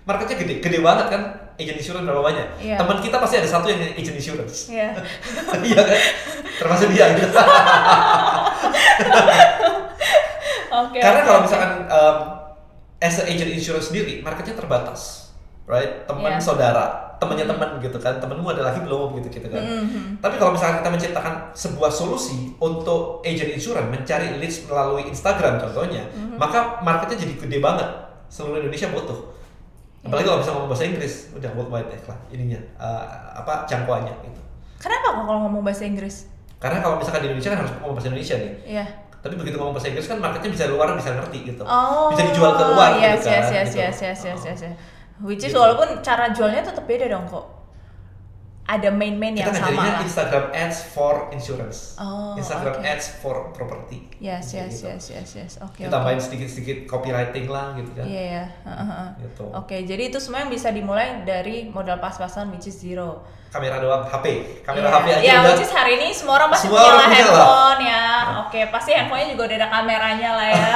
[0.05, 1.23] Marketnya gede, gede banget kan?
[1.61, 2.47] Agent insurance berapa banyak?
[2.57, 2.77] Iya.
[2.81, 4.73] Teman kita pasti ada satu yang agent insurance.
[4.73, 4.97] Iya.
[5.69, 5.99] Iya kan?
[6.57, 7.29] Termasuk dia gitu.
[10.71, 10.99] Oke.
[11.03, 12.17] Karena oke, kalau misalkan um,
[13.03, 15.35] as a agent insurance sendiri, marketnya terbatas,
[15.67, 16.07] right?
[16.07, 16.41] Teman Iya.
[16.41, 19.61] saudara, temannya teman gitu kan, temenmu ada lagi belum gitu gitu kan.
[19.61, 20.23] Mhm.
[20.23, 26.07] Tapi kalau misalkan kita menciptakan sebuah solusi untuk agent insurance mencari leads melalui Instagram contohnya,
[26.09, 26.39] Mhm.
[26.39, 27.89] maka marketnya jadi gede banget.
[28.31, 29.19] Seluruh Indonesia butuh.
[30.01, 33.05] Apalagi kalau bisa ngomong bahasa Inggris, udah worldwide ya lah ininya uh,
[33.37, 34.41] apa jangkauannya gitu.
[34.81, 36.25] Kenapa kok kalau ngomong bahasa Inggris?
[36.57, 38.53] Karena kalau misalkan di Indonesia kan harus ngomong bahasa Indonesia nih.
[38.65, 38.87] Iya.
[39.21, 41.63] Tapi begitu ngomong bahasa Inggris kan marketnya bisa luar bisa ngerti gitu.
[41.69, 42.09] Oh.
[42.09, 43.37] Bisa dijual ke luar yes, gitu kan.
[43.37, 43.81] Yes, yes, gitu.
[43.85, 44.77] yes, yes, yes, yes, yes.
[45.21, 45.61] Which is Gitu.
[45.61, 47.60] walaupun cara jualnya tetap beda dong kok.
[48.71, 49.99] Ada main-main Kita yang sama lah.
[50.01, 51.99] Instagram ads for insurance.
[51.99, 52.87] Oh, Instagram oke.
[52.87, 54.07] ads for property.
[54.17, 54.87] Yes, yes, gitu.
[54.87, 55.53] yes, yes, yes.
[55.59, 55.83] Oke.
[55.83, 55.95] Kita oke.
[55.99, 58.07] tambahin sedikit-sedikit copywriting lah gitu kan.
[58.07, 58.45] Iya, iya.
[58.63, 59.09] Heeh, heeh.
[59.21, 59.45] Gitu.
[59.51, 63.27] Oke, jadi itu semua yang bisa dimulai dari modal pas-pasan which is zero.
[63.51, 64.27] Kamera doang, HP.
[64.63, 64.95] Kamera Iya.
[64.95, 65.47] HP aja ya, udah.
[65.51, 67.11] which is hari ini semua orang pasti Semua punya orang lah.
[67.11, 68.05] handphone ya.
[68.47, 70.71] Oke, pasti handphonenya juga udah ada kameranya lah ya.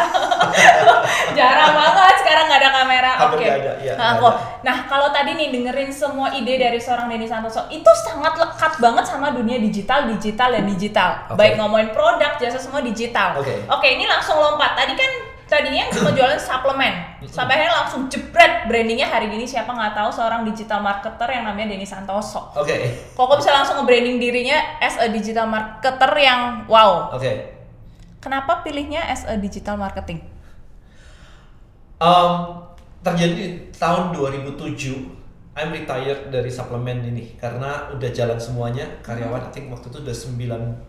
[1.39, 3.13] Jarang banget sekarang nggak ada kamera.
[3.31, 3.47] Oke.
[3.47, 4.31] ada, iya, nah, ada.
[4.65, 9.05] Nah, kalau tadi nih dengerin semua ide dari seorang Denny Santoso, itu sangat lekat banget
[9.05, 11.11] sama dunia digital, digital dan digital.
[11.29, 11.37] Oke.
[11.37, 13.37] Baik ngomongin produk, jasa semua digital.
[13.37, 13.67] Oke.
[13.67, 14.79] Oke, ini langsung lompat.
[14.79, 15.11] Tadi kan
[15.45, 16.95] tadinya yang cuma jualan suplemen.
[17.29, 21.75] Sampai akhirnya langsung jebret brandingnya hari ini siapa nggak tahu seorang digital marketer yang namanya
[21.75, 22.55] Denny Santoso.
[22.57, 22.77] Oke.
[23.19, 27.13] Koko bisa langsung nge-branding dirinya as a digital marketer yang wow.
[27.13, 27.53] Oke.
[28.23, 30.25] Kenapa pilihnya as a digital marketing?
[32.01, 32.65] Um,
[33.05, 35.24] terjadi di tahun 2007
[35.55, 38.83] I'm retired dari suplemen ini karena udah jalan semuanya.
[39.07, 40.17] Karyawan I think waktu itu udah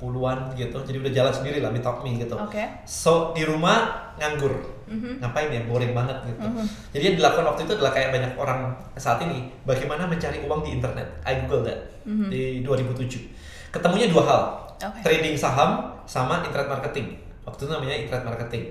[0.01, 0.78] 90-an gitu.
[0.82, 2.34] Jadi udah jalan sendiri lah without me gitu.
[2.34, 2.65] Oke.
[2.89, 4.58] so di rumah nganggur.
[4.89, 5.62] Ngapain ya?
[5.69, 6.49] Boring banget gitu.
[6.97, 10.82] Jadi yang dilakukan waktu itu adalah kayak banyak orang saat ini bagaimana mencari uang di
[10.82, 11.13] internet?
[11.21, 11.86] I google that.
[12.06, 14.41] Di 2007 ketemunya dua hal.
[14.75, 15.08] Oke.
[15.08, 17.15] trading saham sama internet marketing.
[17.45, 18.63] Waktu itu namanya internet marketing.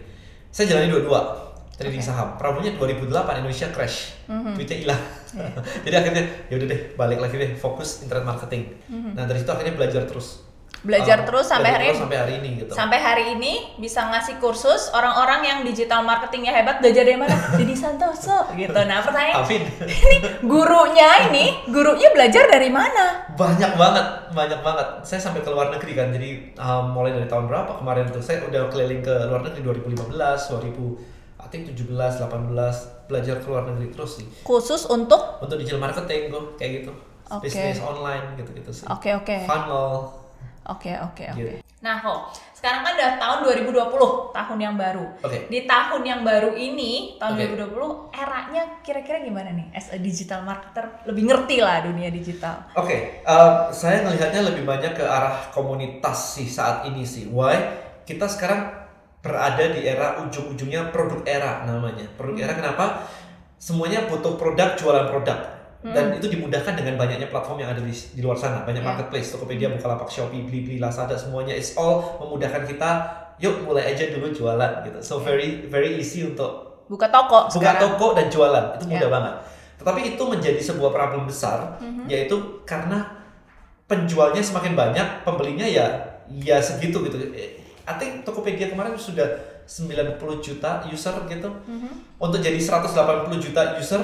[0.51, 2.09] Saya jalani dua-dua trading Oke.
[2.09, 4.55] saham problemnya 2008 Indonesia crash Mhm.
[4.55, 5.03] duitnya hilang
[5.85, 9.19] jadi akhirnya ya udah deh balik lagi deh fokus internet marketing Mhm.
[9.19, 10.45] nah dari situ akhirnya belajar terus
[10.85, 12.73] Belajar uh, terus sampai belajar hari terus sampai hari ini gitu.
[12.77, 17.33] Sampai hari ini bisa ngasih kursus orang-orang yang digital marketingnya hebat belajar dari mana?
[17.57, 18.77] Dedi Santoso gitu.
[18.85, 19.65] Nah pertanyaan Alvin.
[20.05, 23.25] ini gurunya ini gurunya belajar dari mana?
[23.33, 24.07] banyak banget,
[24.37, 24.87] banyak banget.
[25.09, 26.13] Saya sampai ke luar negeri kan.
[26.13, 30.53] Jadi um, mulai dari tahun berapa kemarin tuh saya udah keliling ke luar negeri 2015,
[30.53, 31.14] 2000
[31.45, 34.27] I think 17, 18 belajar ke luar negeri terus sih.
[34.43, 36.93] Khusus untuk Untuk digital marketing tuh kayak gitu.
[37.29, 37.49] Oke.
[37.49, 38.89] Bisnis online gitu-gitu sih.
[38.89, 39.45] Oke oke.
[39.45, 40.09] Funnel.
[40.73, 41.37] Oke oke oke.
[41.37, 41.61] Gitu.
[41.85, 45.05] Nah, kok sekarang kan udah tahun 2020, tahun yang baru.
[45.21, 45.53] Oke.
[45.53, 47.61] Di tahun yang baru ini, tahun Oke.
[47.61, 49.69] 2020, eranya kira-kira gimana nih?
[49.77, 52.65] As a digital marketer, lebih ngerti lah dunia digital.
[52.73, 57.29] Oke, um, saya melihatnya lebih banyak ke arah komunitas sih saat ini sih.
[57.29, 57.85] Why?
[58.09, 58.84] Kita sekarang
[59.25, 62.05] berada di era ujung-ujungnya produk era namanya.
[62.13, 63.09] Produk era kenapa?
[63.57, 65.39] Semuanya butuh produk, jualan produk.
[65.85, 68.65] Dan itu dimudahkan dengan banyaknya platform yang ada di, di luar sana.
[68.65, 68.89] Banyak Ya.
[68.89, 71.53] marketplace, Tokopedia, Bukalapak, Shopee, Blibli, Lazada, semuanya.
[71.53, 72.91] It's all memudahkan kita,
[73.37, 75.01] yuk mulai aja dulu jualan gitu.
[75.01, 77.81] So very very easy untuk Buka toko buka sekarang.
[77.97, 79.13] toko dan jualan itu mudah Ya.
[79.13, 79.35] banget.
[79.81, 82.09] Tetapi itu menjadi sebuah problem besar, Mhm.
[82.09, 83.05] yaitu karena
[83.85, 85.85] penjualnya semakin banyak, pembelinya ya
[86.31, 87.21] ya segitu gitu.
[87.85, 89.27] I think Tokopedia kemarin sudah
[89.65, 91.49] 90 juta user gitu.
[91.69, 92.21] Mhm.
[92.21, 94.01] Untuk jadi 180 juta user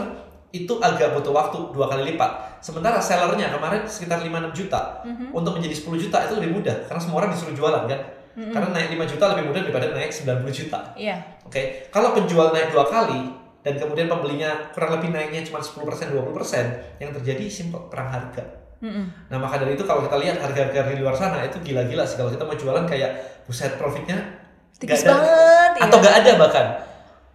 [0.50, 2.60] itu agak butuh waktu dua kali lipat.
[2.60, 5.00] Sementara sellernya kemarin sekitar 5-6 juta.
[5.06, 5.30] Mhm.
[5.32, 8.00] Untuk menjadi 10 juta itu lebih mudah karena semua orang disuruh jualan kan.
[8.36, 8.52] Mhm.
[8.52, 10.78] Karena naik 5 juta lebih mudah daripada naik 90 juta.
[10.98, 11.16] Iya.
[11.46, 16.96] Oke, kalau penjual naik dua kali dan kemudian pembelinya kurang lebih naiknya cuma 10% 20%,
[16.96, 18.59] yang terjadi simple perang harga.
[18.80, 19.28] Mhm.
[19.28, 22.32] Nah, maka dari itu kalau kita lihat harga-harga di luar sana itu gila-gila sih kalau
[22.32, 23.10] kita mau jualan kayak
[23.44, 24.16] buset profitnya
[24.80, 25.12] Tipis ada.
[25.12, 25.70] banget.
[25.84, 26.02] atau iya.
[26.02, 26.66] nggak ada bahkan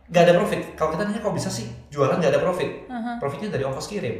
[0.05, 0.61] nggak ada profit.
[0.73, 2.69] Kalau kita nanya kok bisa sih jualan nggak ada profit?
[2.89, 3.13] Mhm.
[3.21, 4.15] Profitnya dari ongkos kirim.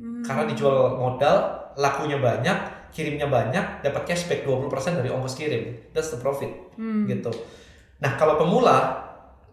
[0.00, 0.24] Hmm.
[0.24, 1.36] Karena dijual modal,
[1.76, 2.56] lakunya banyak,
[2.88, 5.92] kirimnya banyak, dapat cashback 20% dari ongkos kirim.
[5.92, 6.48] That's the profit
[6.80, 7.04] Hmm.
[7.04, 7.28] gitu.
[8.00, 9.09] Nah kalau pemula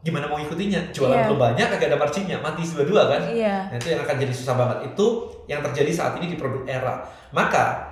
[0.08, 0.96] gimana mau ngikutinya?
[0.96, 3.22] Jualan belum banyak, agak ada marginnya, mati dua-dua kan?
[3.28, 3.68] Iya.
[3.68, 4.78] Nah itu yang akan jadi susah banget.
[4.96, 5.06] Itu
[5.52, 7.04] yang terjadi saat ini di produk era.
[7.36, 7.84] Maka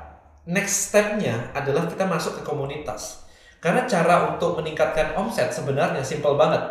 [0.47, 3.27] next stepnya adalah kita masuk ke komunitas.
[3.59, 6.63] Karena cara untuk meningkatkan omset sebenarnya simple banget.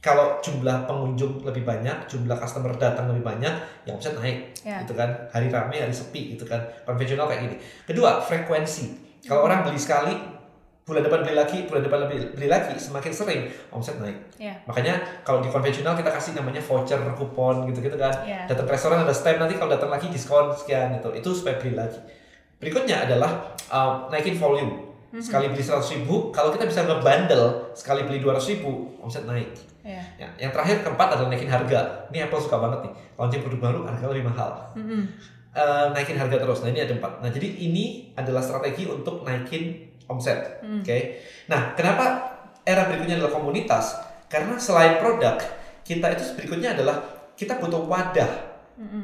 [0.00, 3.52] Kalau jumlah pengunjung lebih banyak, jumlah customer datang lebih banyak,
[3.84, 4.84] ya omset naik Ya.
[4.84, 7.56] gitu kan hari rame hari sepi gitu kan konvensional kayak gini
[7.88, 8.92] kedua frekuensi
[9.24, 10.12] kalau orang beli sekali
[10.90, 14.58] bulan depan beli lagi bulan depan lebih beli lagi semakin sering omset naik Iya.
[14.66, 18.50] makanya kalau di konvensional kita kasih namanya voucher kupon gitu gitu kan Iya.
[18.50, 21.78] datang ke restoran ada stamp nanti kalau datang lagi diskon sekian gitu itu supaya beli
[21.78, 22.02] lagi
[22.58, 28.18] berikutnya adalah um, naikin volume sekali beli 100 ribu kalau kita bisa ngebundle sekali beli
[28.18, 30.02] 200 ribu omset naik Iya.
[30.20, 32.04] Ya, yang terakhir keempat adalah naikin harga.
[32.12, 32.92] Ini Apple suka banget nih.
[33.16, 34.52] Launching produk baru harga lebih mahal.
[34.76, 35.02] Mhm.
[35.50, 36.60] Eh, naikin harga terus.
[36.60, 37.24] Nah ini ada empat.
[37.24, 40.58] Nah jadi ini adalah strategi untuk naikin omset.
[40.60, 40.82] Hmm.
[40.82, 41.22] Oke.
[41.46, 42.34] Nah kenapa
[42.66, 43.96] era berikutnya adalah komunitas?
[44.26, 45.38] Karena selain produk,
[45.82, 47.02] kita itu berikutnya adalah
[47.34, 48.30] kita butuh wadah.
[48.78, 49.02] Mhm.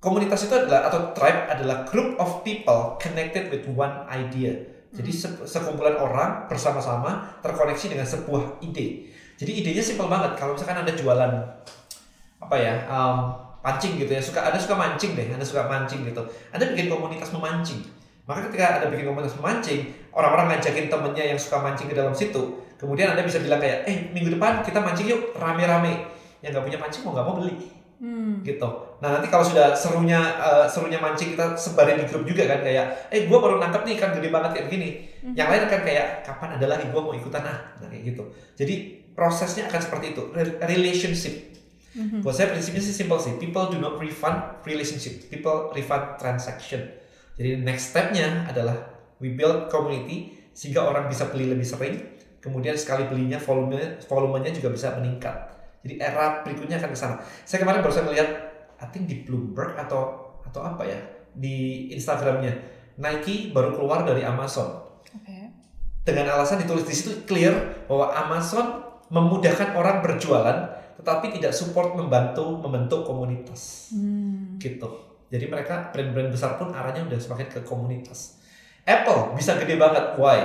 [0.00, 4.52] Komunitas itu adalah atau tribe adalah group of people connected with one idea.
[4.90, 9.12] Jadi se- sekumpulan orang bersama-sama terkoneksi dengan sebuah ide.
[9.38, 10.34] Jadi idenya simpel banget.
[10.40, 11.32] Kalau misalkan anda jualan
[12.40, 16.24] apa ya um, pancing gitu ya, suka anda suka mancing deh, anda suka mancing gitu.
[16.50, 17.84] Anda bikin komunitas memancing.
[18.30, 22.62] Maka ketika anda bikin komunitas memancing, orang-orang ngajakin temennya yang suka mancing ke dalam situ.
[22.78, 26.06] Kemudian anda bisa bilang kayak, eh minggu depan kita mancing yuk rame-rame.
[26.38, 27.54] Yang nggak punya mancing mau nggak mau beli
[28.00, 28.40] Hmm.
[28.40, 28.64] gitu.
[29.04, 33.12] Nah nanti kalau sudah serunya eh, serunya mancing kita sebarin di grup juga kan kayak,
[33.12, 34.88] eh gua baru nangkep nih ikan gede banget kayak begini.
[35.36, 38.24] Yang lain kan kayak kapan ada lagi gua mau ikutan ah, nah kayak gitu.
[38.56, 38.74] Jadi
[39.12, 41.34] prosesnya akan seperti itu, Re- relationship.
[41.92, 42.24] Mhm.
[42.24, 43.36] Buat saya prinsipnya sih simple sih.
[43.36, 46.80] People do not refund relationship, people refund transaction.
[47.40, 48.76] Jadi next stepnya adalah
[49.16, 51.96] we build community sehingga orang bisa beli lebih sering.
[52.36, 55.32] Kemudian sekali belinya volume volumenya juga bisa meningkat.
[55.80, 57.16] Jadi era berikutnya akan ke sana.
[57.48, 58.28] Saya kemarin baru saja melihat,
[58.76, 61.00] I think di Bloomberg atau atau apa ya
[61.32, 62.52] di Instagramnya
[62.98, 64.82] Nike baru keluar dari Amazon
[65.14, 65.38] Oke.
[66.02, 70.58] dengan alasan ditulis di situ clear bahwa Amazon memudahkan orang berjualan
[71.00, 74.58] tetapi tidak support membantu membentuk komunitas Hmm.
[74.60, 75.09] gitu.
[75.30, 78.42] Jadi mereka brand-brand besar pun arahnya udah semakin ke komunitas.
[78.82, 80.42] Apple bisa gede banget, why?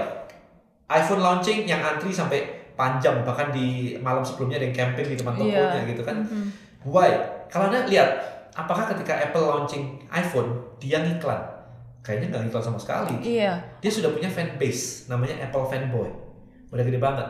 [0.86, 2.46] iPhone launching yang antri sampai
[2.78, 5.90] panjang bahkan di malam sebelumnya ada yang camping di depan tokonya Iya.
[5.90, 6.22] gitu kan.
[6.22, 6.48] Mhm.
[6.86, 7.10] Why?
[7.50, 8.10] Kalau anda lihat,
[8.54, 11.42] apakah ketika Apple launching iPhone dia ngiklan?
[12.06, 13.58] Kayaknya nggak ngiklan sama sekali Iya.
[13.82, 16.06] dia sudah punya fan base namanya Apple fanboy
[16.70, 17.26] udah gede banget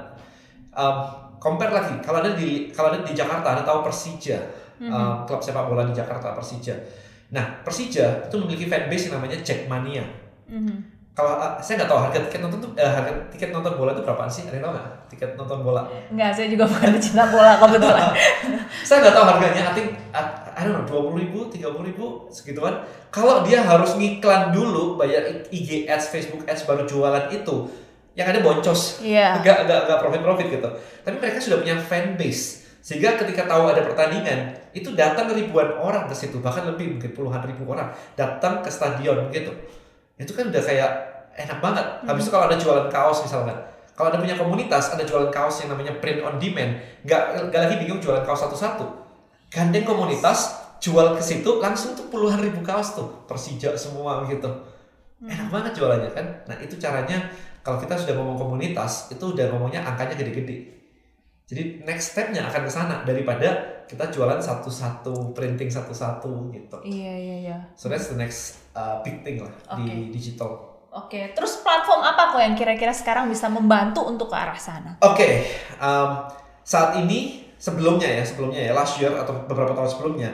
[0.76, 0.97] um,
[1.39, 4.36] compare lagi kalau ada di kalau ada di Jakarta ada tahu Persija
[4.84, 6.76] um, klub sepak bola di Jakarta Persija
[7.28, 10.05] nah Persija itu memiliki fan base yang namanya Jackmania
[10.45, 10.93] Mhm.
[11.17, 14.03] kalau uh, saya nggak tahu harga tiket nonton tuh uh, harga tiket nonton bola itu
[14.03, 14.43] berapaan sih?
[14.45, 14.88] Ada yang tahu nggak?
[15.09, 15.82] Tiket nonton bola?
[16.11, 18.11] Enggak, saya juga bukan pecinta bola kebetulan.
[18.88, 19.61] saya nggak tahu harganya.
[19.63, 19.88] I think
[20.55, 22.84] I don't know dua puluh ribu, tiga puluh ribu segituan.
[23.09, 27.55] Kalau dia harus ngiklan dulu, bayar IG ads, Facebook ads baru jualan itu,
[28.13, 29.39] yang ada boncos, Iya.
[29.39, 30.69] nggak nggak nggak profit profit gitu.
[31.01, 36.06] Tapi mereka sudah punya fan base, sehingga ketika tahu ada pertandingan, itu datang ribuan orang
[36.06, 39.50] ke situ, bahkan lebih mungkin puluhan ribu orang datang ke stadion gitu.
[40.22, 40.92] Itu kan udah kayak
[41.34, 41.86] enak banget.
[42.06, 43.58] Habis itu kalau ada jualan kaos misalkan,
[43.98, 47.76] kalau ada punya komunitas, ada jualan kaos yang namanya print on demand, nggak nggak lagi
[47.82, 48.86] bingung jualan kaos satu-satu.
[49.50, 54.46] Gandeng komunitas, jual ke situ langsung tuh puluhan ribu kaos tuh, Persija semua gitu.
[55.26, 56.26] Enak banget jualannya kan.
[56.46, 57.18] Nah itu caranya
[57.66, 60.74] kalau kita sudah ngomong komunitas itu udah ngomongnya angkanya gede-gede.
[61.46, 63.50] Jadi next stepnya akan ke sana daripada
[63.86, 66.78] kita jualan satu-satu, printing satu-satu gitu.
[66.82, 67.58] Iya, iya, iya.
[67.78, 70.74] So that's the next uh, big thing lah di digital.
[70.89, 74.98] Oke, terus platform apa kok yang kira-kira sekarang bisa membantu untuk ke arah sana?
[75.04, 75.43] Oke,
[75.78, 76.24] um,
[76.64, 80.32] saat ini sebelumnya ya, sebelumnya ya last year atau beberapa tahun sebelumnya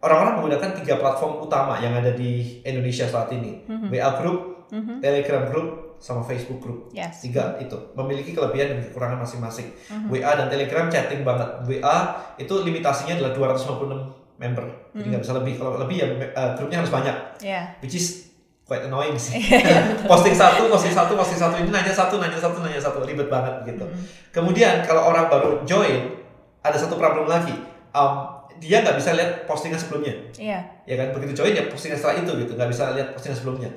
[0.00, 5.02] orang-orang menggunakan tiga platform utama yang ada di Indonesia saat ini, WA Group, Mhm.
[5.04, 6.92] Telegram Group, sama Facebook Group.
[6.92, 7.24] Yes.
[7.24, 9.72] Tiga itu memiliki kelebihan dan kekurangan masing-masing.
[10.12, 11.48] WA dan Telegram chatting banget.
[11.64, 11.96] WA
[12.36, 15.52] itu limitasinya adalah 256 member, jadi nggak bisa lebih.
[15.56, 17.72] Kalau lebih ya uh, grupnya harus banyak, Ya.
[17.80, 18.28] which is
[18.68, 19.40] quite annoying sih.
[20.10, 23.64] posting satu, posting satu, posting satu ini nanya satu, nanya satu, nanya satu, ribet banget
[23.64, 23.86] gitu.
[24.28, 26.20] Kemudian kalau orang baru join,
[26.60, 27.54] ada satu problem lagi.
[27.94, 28.28] Um,
[28.58, 30.62] dia nggak bisa lihat postingan sebelumnya Iya.
[30.86, 33.70] ya kan begitu join ya postingan setelah itu gitu nggak bisa lihat postingan sebelumnya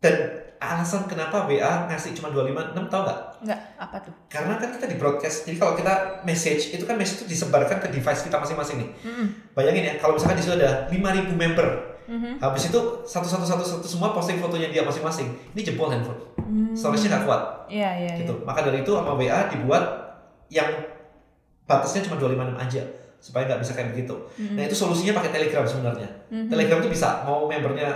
[0.00, 0.14] dan
[0.58, 4.12] alasan kenapa WA ngasih cuma 256 tau nggak Enggak, apa tuh?
[4.28, 5.92] karena kan kita di broadcast jadi kalau kita
[6.22, 9.26] message itu kan message itu disebarkan ke device kita masing-masing nih Mm-mm.
[9.52, 11.68] bayangin ya kalau misalkan di situ ada 5000 member
[12.02, 12.42] Mhm.
[12.42, 16.74] habis itu satu satu satu satu semua posting fotonya dia masing-masing ini jebol handphone Hmm.
[16.74, 18.14] storage-nya nggak kuat Iya, iya, iya.
[18.18, 19.84] gitu maka dari itu sama WA dibuat
[20.48, 20.66] yang
[21.64, 22.82] batasnya cuma 256 aja
[23.16, 24.58] supaya nggak bisa kayak begitu Mhm.
[24.58, 26.50] nah itu solusinya pakai Telegram sebenarnya Mhm.
[26.50, 27.88] Telegram itu bisa mau membernya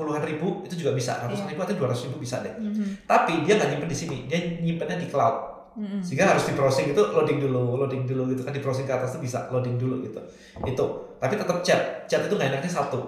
[0.00, 1.20] puluhan ribu itu juga bisa.
[1.20, 1.52] Ratusan Iya.
[1.52, 2.54] ribu atau dua ratus ribu bisa deh.
[2.56, 3.04] Mhm.
[3.04, 4.16] tapi dia nggak nyimpen di sini.
[4.24, 5.36] Dia nyimpennya di cloud.
[5.70, 6.02] Mhm.
[6.02, 8.50] sehingga harus di browsing itu loading dulu loading dulu gitu kan.
[8.50, 10.18] Di browsing ke atas itu bisa loading dulu gitu.
[10.64, 10.84] Itu.
[11.20, 12.08] Tapi tetap chat.
[12.08, 12.98] Chat itu nggak enaknya satu.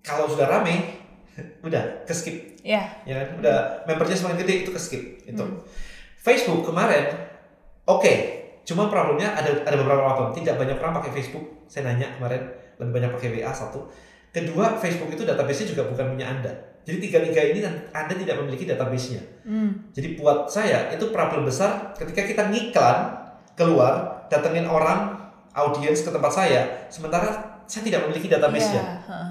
[0.00, 1.00] Kalau sudah rame
[1.66, 2.36] udah ke skip.
[2.62, 2.84] Iya.
[3.02, 3.26] ya kan?
[3.40, 3.56] Udah
[3.88, 5.02] membernya semakin gede itu ke skip.
[5.24, 5.40] Itu.
[5.42, 5.58] Hmm.
[6.20, 7.10] Facebook kemarin
[7.88, 8.12] oke.
[8.62, 10.30] Cuma problemnya ada ada beberapa problem.
[10.30, 11.66] Tidak banyak orang pakai Facebook.
[11.66, 12.44] Saya nanya kemarin
[12.78, 13.90] lebih banyak pakai WA satu
[14.30, 17.60] kedua Facebook itu database-nya juga bukan punya anda jadi tiga-tiga ini
[17.90, 19.90] anda tidak memiliki database-nya Hmm.
[19.90, 22.98] jadi buat saya itu problem besar ketika kita ngiklan
[23.54, 25.18] keluar datengin orang
[25.50, 27.28] audiens ke tempat saya sementara
[27.64, 29.28] saya tidak memiliki database-nya Iya, heeh.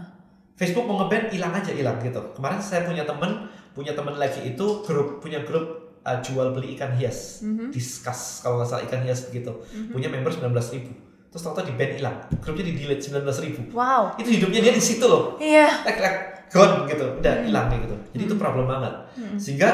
[0.55, 2.19] Facebook mau ngeband hilang aja hilang gitu.
[2.35, 5.63] Kemarin saya punya temen punya temen lagi itu grup punya grup
[6.01, 7.71] uh, jual beli ikan hias, Mhm.
[7.71, 9.55] discuss kalau nggak salah ikan hias begitu.
[9.87, 10.91] Punya member 19.000 ribu.
[11.29, 13.61] Terus tahu di band hilang, grupnya di delete 19.000 ribu.
[13.77, 14.17] Wow.
[14.17, 15.85] Itu hidupnya dia di situ loh, Iya.
[15.85, 16.19] like like
[16.49, 17.95] gone gitu, udah hilang kayak gitu.
[18.17, 18.93] Jadi itu problem banget.
[19.37, 19.69] Sehingga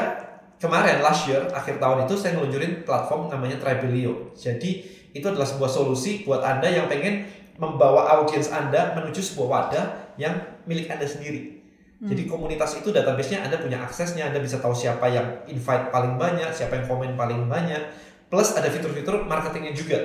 [0.60, 4.36] kemarin last year akhir tahun itu saya ngeluncurin platform namanya Tribelio.
[4.36, 4.84] Jadi
[5.16, 7.24] itu adalah sebuah solusi buat anda yang pengen
[7.56, 9.84] membawa audiens anda menuju sebuah wadah
[10.20, 10.36] yang
[10.68, 11.56] milik anda sendiri.
[11.96, 16.52] Jadi komunitas itu database-nya Anda punya aksesnya, Anda bisa tahu siapa yang invite paling banyak,
[16.52, 17.80] siapa yang komen paling banyak.
[18.26, 19.98] Plus ada fitur-fitur marketingnya juga.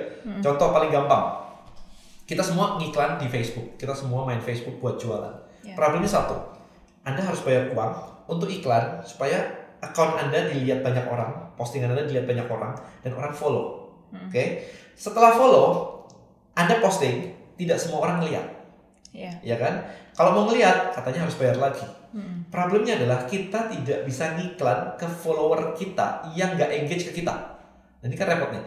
[0.46, 1.42] Contoh paling gampang,
[2.30, 5.34] kita semua ngiklan di Facebook, kita semua main Facebook buat jualan.
[5.66, 5.74] Ya.
[5.74, 6.38] Problemnya satu,
[7.02, 7.94] Anda harus bayar uang
[8.30, 9.42] untuk iklan supaya
[9.82, 13.90] account Anda dilihat banyak orang, postingan Anda dilihat banyak orang, dan orang follow.
[14.12, 16.04] Oke, setelah follow,
[16.54, 18.62] Anda posting, tidak semua orang lihat
[19.12, 19.32] Iya.
[19.44, 19.84] ya kan?
[20.16, 21.84] Kalau mau ngelihat, katanya harus bayar lagi.
[22.16, 22.48] Mm-mm.
[22.48, 27.36] Problemnya adalah kita tidak bisa ngiklan ke follower kita yang nggak engage ke kita.
[28.02, 28.64] Ini kan repot nih.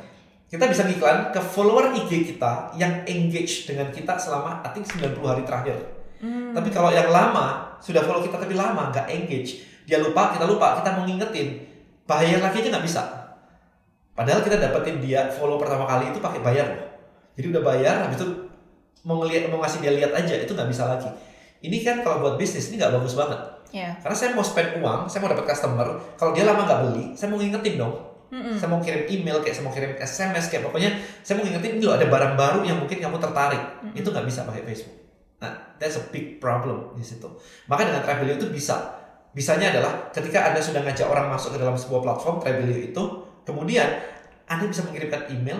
[0.46, 5.18] Kita bisa ngiklan ke follower IG kita yang engage dengan kita selama I think 90
[5.26, 5.76] hari terakhir.
[6.22, 6.54] Hmm.
[6.54, 10.78] Tapi kalau yang lama, sudah follow kita tapi lama nggak engage, dia lupa, kita lupa,
[10.78, 11.58] kita mau ngingetin,
[12.06, 13.02] bayar lagi aja nggak bisa.
[14.14, 16.86] Padahal kita dapetin dia follow pertama kali itu pakai bayar loh.
[17.34, 18.26] Jadi udah bayar, habis itu
[19.02, 21.10] mau ngeliat, mau ngasih dia lihat aja itu nggak bisa lagi.
[21.66, 23.40] Ini kan kalau buat bisnis ini nggak bagus banget.
[23.74, 23.90] Iya.
[23.98, 25.88] Karena saya mau spend uang, saya mau dapat customer.
[26.14, 28.13] Kalau dia lama nggak beli, saya mau ngingetin dong.
[28.32, 28.56] Mm-mm.
[28.56, 31.84] Saya mau kirim email, kayak saya mau kirim SMS, kayak pokoknya saya mau ngingetin ini
[31.84, 33.62] loh ada barang baru yang mungkin kamu tertarik.
[33.92, 34.96] Itu nggak bisa pakai Facebook.
[35.44, 37.28] Nah, that's a big problem di situ.
[37.68, 39.02] Maka dengan Travelio itu bisa.
[39.34, 43.02] Bisanya adalah ketika Anda sudah ngajak orang masuk ke dalam sebuah platform Travelio itu,
[43.42, 43.86] kemudian
[44.46, 45.58] Anda bisa mengirimkan email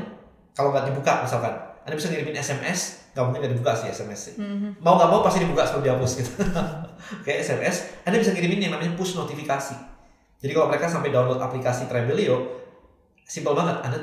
[0.55, 1.55] kalau nggak dibuka misalkan.
[1.85, 4.35] Anda bisa ngirimin SMS, nggak mungkin nggak dibuka sih SMS sih.
[4.41, 4.81] Mhm.
[4.81, 6.33] Mau nggak mau pasti dibuka sebelum dihapus gitu.
[7.21, 9.93] Oke, SMS, Anda bisa ngirimin yang namanya push notifikasi.
[10.45, 12.36] Jadi kalau mereka sampai download aplikasi Trebelio,
[13.24, 13.97] simple banget, Anda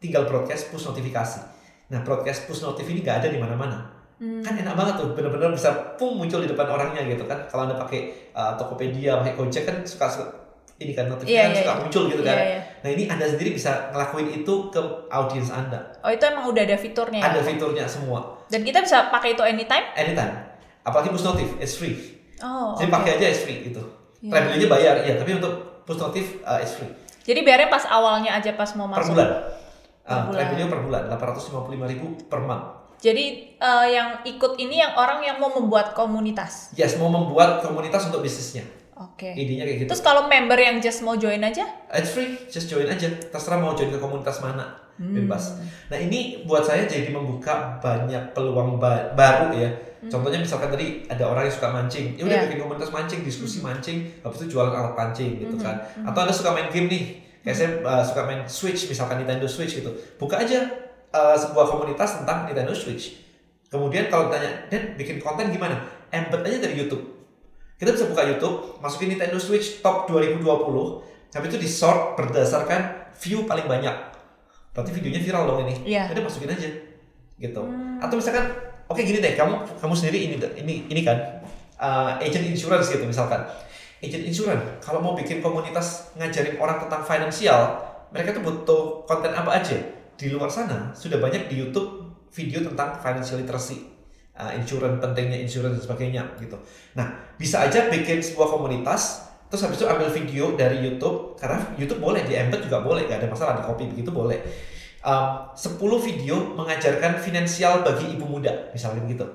[0.00, 1.44] tinggal broadcast push notifikasi.
[1.92, 3.92] Nah, broadcast push notif ini nggak ada di mana-mana.
[4.16, 4.40] Hmm.
[4.40, 7.44] Kan enak banget tuh, bener-bener bisa pung muncul di depan orangnya gitu kan.
[7.44, 10.32] Kalau Anda pakai uh, Tokopedia, pakai Gojek kan suka, suka
[10.80, 11.80] ini kan notifnya Iya, kan iya, suka iya.
[11.84, 12.36] muncul gitu kan.
[12.40, 12.60] Iya, iya.
[12.80, 14.80] Nah, ini Anda sendiri bisa ngelakuin itu ke
[15.12, 15.80] audiens Anda.
[16.00, 17.20] Oh itu emang udah ada fiturnya.
[17.20, 17.28] ya?
[17.36, 19.92] Ada fiturnya semua, Dan kita bisa pakai itu anytime?
[19.92, 20.40] anytime.
[20.88, 22.00] Apalagi push notif, it's free.
[22.40, 22.72] Oh.
[22.80, 22.96] Jadi oke.
[22.96, 23.84] pakai aja it's free gitu.
[24.24, 24.32] Iya.
[24.32, 25.14] Travelingnya bayar, iya.
[25.20, 26.90] Tapi untuk push notif uh, it's free.
[27.22, 29.12] Jadi biarnya pas awalnya aja pas mau Per masuk.
[29.12, 29.28] bulan.
[29.28, 29.40] Per
[30.02, 30.68] Uh, bulan.
[30.68, 32.64] Per bulan, 855 ribu per month.
[32.98, 33.24] Jadi
[33.54, 36.70] eh, yang ikut ini yang orang yang mau membuat komunitas.
[36.72, 38.62] Yes, mau membuat komunitas untuk bisnisnya.
[38.94, 39.26] Oke.
[39.28, 39.88] Idenya kayak gitu.
[39.90, 41.66] Terus kalau member yang just mau join aja?
[41.88, 43.10] It's free, just join aja.
[43.24, 45.14] Terserah mau join ke komunitas mana, Hmm.
[45.16, 45.58] bebas.
[45.86, 49.70] Nah ini buat saya jadi membuka banyak peluang ba- baru ya.
[50.02, 52.42] Contohnya misalkan tadi ada orang yang suka mancing, ya udah Hmm.
[52.42, 52.46] Iya.
[52.48, 55.62] bikin komunitas mancing, diskusi mancing, habis itu jualan alat pancing gitu Hmm.
[55.62, 55.76] kan.
[56.02, 57.04] Atau anda suka main game nih,
[57.40, 59.90] kayak saya uh, suka main Switch, misalkan Nintendo Switch gitu.
[60.16, 60.66] Buka aja
[61.10, 63.14] uh, sebuah komunitas tentang Nintendo Switch.
[63.66, 65.80] Kemudian kalau tanya, dan bikin konten gimana?
[66.10, 67.02] Embed aja dari YouTube.
[67.78, 70.44] Kita bisa buka YouTube, masukin Nintendo Switch top 2020,
[71.30, 73.96] tapi itu di sort berdasarkan view paling banyak.
[74.70, 75.74] Berarti videonya viral dong ini.
[75.86, 76.10] Iya.
[76.10, 76.68] Jadi masukin aja.
[77.36, 77.62] Gitu.
[77.98, 78.44] Atau misalkan,
[78.92, 81.16] oke gini deh, kamu kamu sendiri ini ini ini kan
[81.80, 83.40] uh, agent insurance gitu misalkan.
[84.02, 87.80] Agent insurance, kalau mau bikin komunitas ngajarin orang tentang finansial,
[88.12, 89.78] mereka tuh butuh konten apa aja.
[90.12, 93.92] Di luar sana sudah banyak di YouTube video tentang financial literacy
[94.38, 96.56] uh, insurance pentingnya insurance dan sebagainya gitu.
[96.96, 102.00] Nah bisa aja bikin sebuah komunitas terus habis itu ambil video dari YouTube karena YouTube
[102.00, 104.40] boleh di embed juga boleh gak ada masalah di copy begitu boleh.
[105.02, 109.26] Um, 10 video mengajarkan finansial bagi ibu muda misalnya gitu.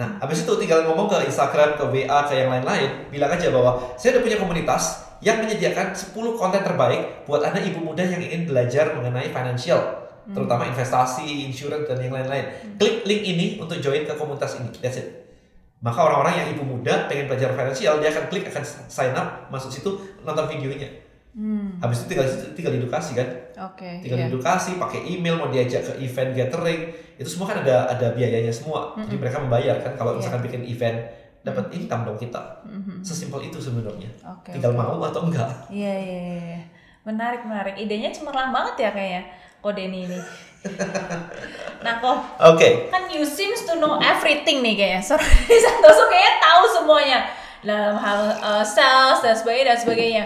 [0.00, 3.84] Nah habis itu tinggal ngomong ke Instagram, ke WA, ke yang lain-lain bilang aja bahwa
[4.00, 8.48] saya udah punya komunitas yang menyediakan 10 konten terbaik buat anda ibu muda yang ingin
[8.48, 10.00] belajar mengenai financial
[10.30, 12.76] terutama investasi, insurance dan yang lain-lain.
[12.78, 14.70] Klik link ini untuk join ke komunitas ini.
[14.78, 15.20] That's it.
[15.80, 19.72] Maka orang-orang yang ibu muda pengen belajar finansial, dia akan klik akan sign up, masuk
[19.72, 19.90] situ
[20.24, 20.88] nonton videonya.
[21.30, 21.78] Hmm.
[21.78, 22.26] Habis itu tinggal
[22.58, 23.28] tinggal edukasi kan.
[23.70, 24.02] Oke.
[24.02, 24.28] Tinggal iya.
[24.28, 28.98] edukasi, pakai email mau diajak ke event gathering, itu semua kan ada ada biayanya semua.
[28.98, 30.26] Jadi mereka membayar kan kalau Iya.
[30.26, 30.98] misalkan bikin event
[31.40, 32.42] dapat income dong kita.
[32.66, 33.00] Mhm.
[33.06, 34.10] Sesimpel itu sebenarnya.
[34.26, 34.52] Oke.
[34.58, 35.48] Tinggal mau atau enggak.
[35.70, 36.60] Iya, iya, iya, iya.
[37.06, 37.74] Menarik, menarik.
[37.78, 39.22] Idenya cemerlang banget ya kayaknya
[39.60, 40.18] kok Denny ini.
[41.84, 42.16] nah kok
[42.52, 42.92] Oke.
[42.92, 45.00] kan you seems to know everything nih kayaknya.
[45.00, 45.24] Sorry
[45.64, 47.18] Santoso kayaknya tahu semuanya
[47.64, 50.24] dalam hal uh, sales dan sebagainya dan sebagainya.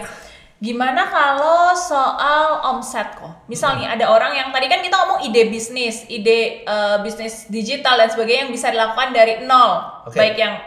[0.65, 3.45] Gimana kalau soal omset kok?
[3.45, 8.09] Misalnya ada orang yang tadi kan kita ngomong ide bisnis, ide uh, bisnis digital dan
[8.09, 10.17] sebagainya yang bisa dilakukan dari nol, Oke.
[10.17, 10.57] baik yang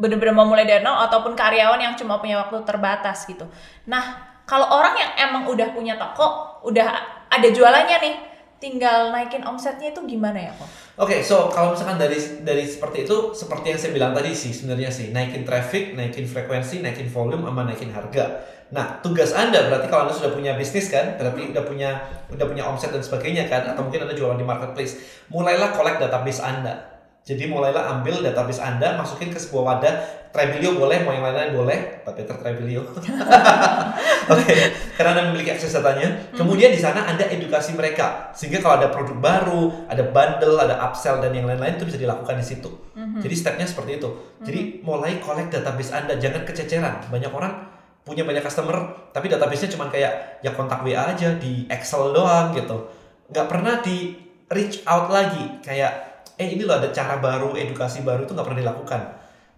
[0.00, 3.44] benar-benar mau mulai dari nol ataupun karyawan yang cuma punya waktu terbatas gitu.
[3.84, 6.88] Nah, kalau orang yang emang udah punya toko, udah
[7.28, 8.14] ada jualannya nih,
[8.56, 10.70] tinggal naikin omsetnya itu gimana ya kok?
[10.96, 14.88] Oke, so kalau misalkan dari dari seperti itu, seperti yang saya bilang tadi sih sebenarnya
[14.88, 18.48] sih, naikin traffic, naikin frekuensi, naikin volume, sama naikin harga.
[18.72, 21.90] Nah, tugas anda berarti kalau anda sudah punya bisnis kan, berarti udah punya
[22.32, 24.96] udah punya omset dan sebagainya kan, atau mungkin anda jualan di marketplace,
[25.28, 26.92] mulailah collect database anda.
[27.22, 29.94] Jadi mulailah ambil database anda, masukin ke sebuah wadah.
[30.32, 31.78] Trebelio boleh, mau yang lain-lain boleh.
[32.02, 32.82] Pak Peter Trebelio.
[34.32, 34.54] Oke,
[34.96, 36.32] karena anda memiliki akses datanya.
[36.34, 41.22] Kemudian di sana anda edukasi mereka, sehingga kalau ada produk baru, ada bundle, ada upsell
[41.22, 42.72] dan yang lain-lain itu bisa dilakukan di situ.
[42.96, 44.08] Jadi stepnya seperti itu.
[44.42, 47.06] Jadi mulai collect database anda, jangan kececeran.
[47.06, 47.71] Banyak orang
[48.02, 52.90] punya banyak customer, tapi database-nya cuma kayak ya kontak WA aja di Excel doang gitu.
[53.30, 54.18] Nggak pernah di
[54.50, 58.60] reach out lagi kayak eh ini loh ada cara baru, edukasi baru itu nggak pernah
[58.60, 59.00] dilakukan.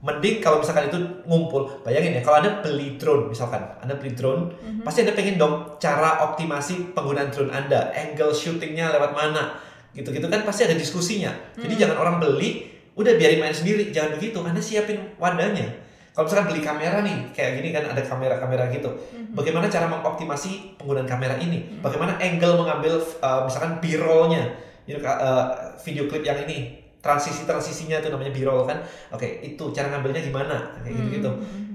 [0.05, 4.53] Mending kalau misalkan itu ngumpul, bayangin ya kalau anda beli drone misalkan, anda beli drone,
[4.85, 9.57] pasti anda pengen dong cara optimasi penggunaan drone anda, angle shootingnya lewat mana,
[9.97, 11.33] gitu-gitu kan pasti ada diskusinya.
[11.57, 12.69] Jadi jangan orang beli,
[13.01, 15.73] udah biarin main sendiri, jangan begitu, anda siapin wadahnya.
[16.15, 18.87] Kalau misalkan beli kamera nih, kayak gini kan ada kamera-kamera gitu.
[19.35, 21.83] Bagaimana cara mengoptimasi penggunaan kamera ini?
[21.83, 24.47] Bagaimana angle mengambil uh, misalkan B-rollnya,
[24.87, 28.79] you know, uh, video klip yang ini, transisi-transisinya itu namanya B-roll kan?
[29.11, 30.79] Oke, itu cara ngambilnya gimana?
[30.87, 31.31] Kayak gitu-gitu.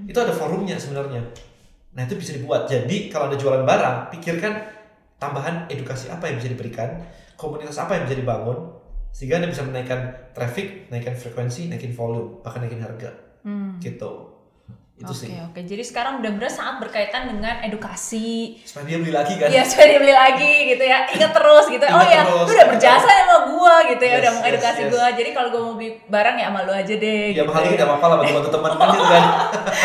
[0.08, 1.20] Itu ada forumnya sebenarnya.
[1.92, 2.64] Nah itu bisa dibuat.
[2.64, 4.56] Jadi kalau ada jualan barang, pikirkan
[5.20, 6.96] tambahan edukasi apa yang bisa diberikan,
[7.36, 8.72] komunitas apa yang bisa dibangun,
[9.12, 13.12] sehingga anda bisa menaikkan traffic, naikkan frekuensi, naikin volume, bahkan naikin harga.
[13.44, 13.76] Hmm.
[13.82, 14.29] Gitu.
[15.00, 15.32] Itu Oke sih.
[15.32, 15.60] oke.
[15.64, 18.60] Jadi sekarang benar-benar sangat berkaitan dengan edukasi.
[18.68, 19.48] Supaya dia beli lagi kan.
[19.48, 21.08] Iya supaya dibeli lagi gitu ya.
[21.08, 21.84] Ingat terus gitu.
[21.88, 22.44] oh Ingat ya, terus.
[22.44, 24.92] lu udah berjasa sama gua gitu ya, Yes, udah mengedukasi yes, yes.
[24.92, 25.06] gua.
[25.16, 27.24] Jadi kalau gua mau beli barang ya sama lu aja deh.
[27.32, 29.24] Ya gitu mahal dikit gak apa-apa lah bantu teman kan gitu kan.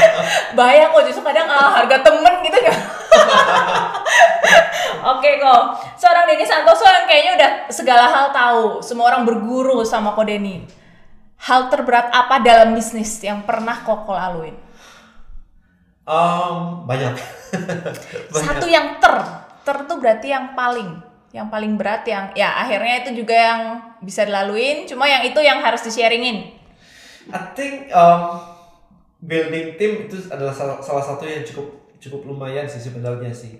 [0.59, 2.77] Bahaya kok justru kadang ah, harga temen gitu kan.
[5.15, 5.61] Oke kok,
[5.95, 10.67] seorang Denny Santoso yang kayaknya udah segala hal tahu, semua orang berguru sama kok Denny.
[11.39, 14.64] Hal terberat apa dalam bisnis yang pernah Koko laluin?
[16.05, 17.17] Um, banyak.
[18.33, 18.45] banyak.
[18.45, 19.15] Satu yang ter,
[19.65, 21.01] ter tuh berarti yang paling,
[21.33, 23.61] yang paling berat yang ya akhirnya itu juga yang
[24.05, 26.53] bisa dilaluin, cuma yang itu yang harus di-sharingin.
[27.33, 28.37] I think um,
[29.17, 33.57] building team itu adalah salah, salah satu yang cukup cukup lumayan sih sebenarnya sih.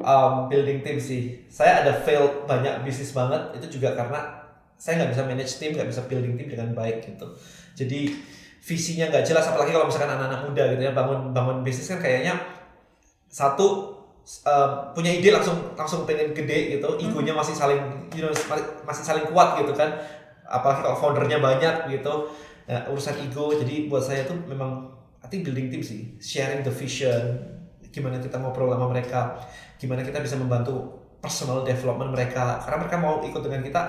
[0.00, 1.44] Um, building team sih.
[1.52, 4.48] Saya ada fail banyak bisnis banget itu juga karena
[4.80, 7.28] saya nggak bisa manage tim, nggak bisa building tim dengan baik gitu.
[7.76, 8.16] Jadi
[8.62, 12.38] visinya nggak jelas, apalagi kalau misalkan anak-anak muda gitu ya bangun bangun bisnis kan kayaknya
[13.26, 13.90] satu
[14.46, 17.82] um, punya ide langsung langsung pengen gede gitu, egonya masih saling
[18.14, 19.90] you know, masih- masih saling kuat gitu kan.
[20.46, 22.30] Apalagi kalau foundernya banyak gitu.
[22.62, 24.86] Nah, urusan ego jadi buat saya tuh memang
[25.18, 27.42] I think building team sih sharing the vision
[27.90, 29.34] gimana kita ngobrol sama mereka
[29.76, 33.82] gimana kita bisa membantu personal development mereka karena mereka mau ikut dengan kita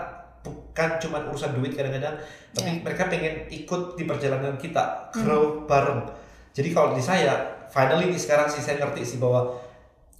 [0.43, 2.19] bukan cuma urusan duit kadang-kadang
[2.51, 6.05] tapi mereka pengen ikut di perjalanan kita grow bareng.
[6.53, 9.57] Jadi kalau di saya finally nih sekarang sih saya ngerti sih bahwa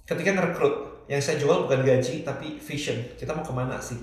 [0.02, 2.98] ketika ngerekrut yang saya jual bukan gaji tapi vision.
[3.14, 4.00] Kita mau ke mana sih?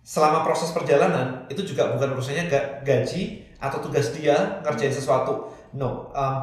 [0.00, 5.52] Selama proses perjalanan itu juga bukan urusannya ga- gaji atau tugas dia ngerjain sesuatu.
[5.76, 6.36] No um,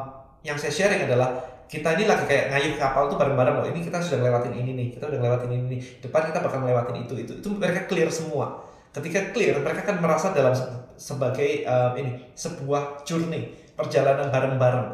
[0.46, 1.34] yang saya sharing adalah
[1.68, 3.66] kita ini lagi kayak ngayuh kapal tuh bareng-bareng loh.
[3.66, 5.80] Ini kita sudah ngelewatin ini nih kita udah ngelewatin ini nih.
[6.04, 10.32] Depan kita bakal ngelewatin itu itu itu mereka clear semua ketika clear mereka kan merasa
[10.32, 10.66] dalam se-
[10.96, 14.88] sebagai um, ini sebuah journey perjalanan bareng-bareng.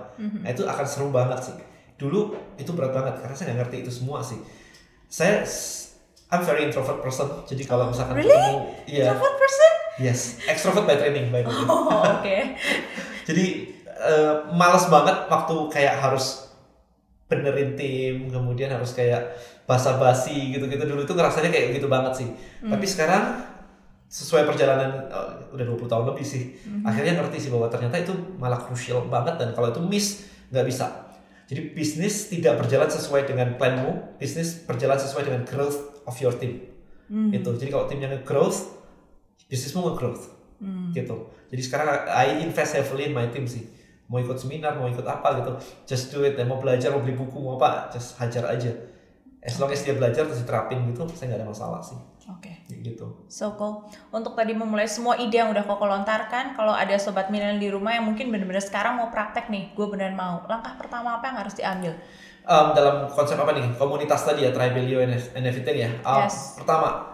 [0.44, 1.56] Nah itu akan seru banget sih.
[1.96, 4.36] Dulu itu berat banget karena saya nggak ngerti itu semua sih.
[5.06, 5.40] Saya
[6.28, 8.28] I'm very introvert person jadi kalau misalkan Really?
[8.28, 9.04] ketemu iya.
[9.08, 9.72] Introvert person?
[9.94, 11.64] yes extrovert by training by the way.
[11.64, 12.36] Oh, oke.
[13.30, 13.44] jadi
[13.86, 16.50] eh, males banget waktu kayak harus
[17.24, 19.32] benerin tim kemudian harus kayak
[19.64, 20.84] basa-basi gitu-gitu.
[20.84, 22.28] Dulu tuh ngerasanya kayak gitu banget sih.
[22.60, 23.53] Tapi sekarang
[24.14, 26.54] sesuai perjalanan eh, udah 20 tahun lebih sih.
[26.86, 30.86] Akhirnya ngerti sih bahwa ternyata itu malah krusial banget dan kalau itu miss nggak bisa.
[31.50, 36.62] Jadi bisnis tidak berjalan sesuai dengan planmu bisnis berjalan sesuai dengan growth of your team.
[37.34, 38.80] Itu jadi kalau timnya nge-growth
[39.50, 40.30] bisnismu nge-growth.
[40.94, 41.16] Gitu.
[41.50, 43.66] Jadi sekarang I invest heavily in my team sih.
[44.08, 45.52] Mau ikut seminar mau ikut apa gitu.
[45.90, 46.38] Just do it.
[46.38, 48.72] Dan mau belajar mau beli buku mau apa just hajar aja.
[49.44, 51.98] As long as dia belajar terus diterapin gitu saya nggak ada masalah sih
[52.32, 52.64] Oke.
[52.64, 53.84] Kayak gitu So cool.
[54.08, 57.92] Untuk tadi memulai semua ide yang udah Koko lontarkan, kalau ada sobat milenial di rumah
[57.92, 60.40] yang mungkin bener-bener sekarang mau praktek nih, gue beneran mau.
[60.48, 61.92] Langkah pertama apa yang harus diambil?
[62.44, 66.60] Um, dalam konsep apa nih komunitas tadi ya Tribelio and, and everything ya Um, Yes.
[66.60, 67.13] pertama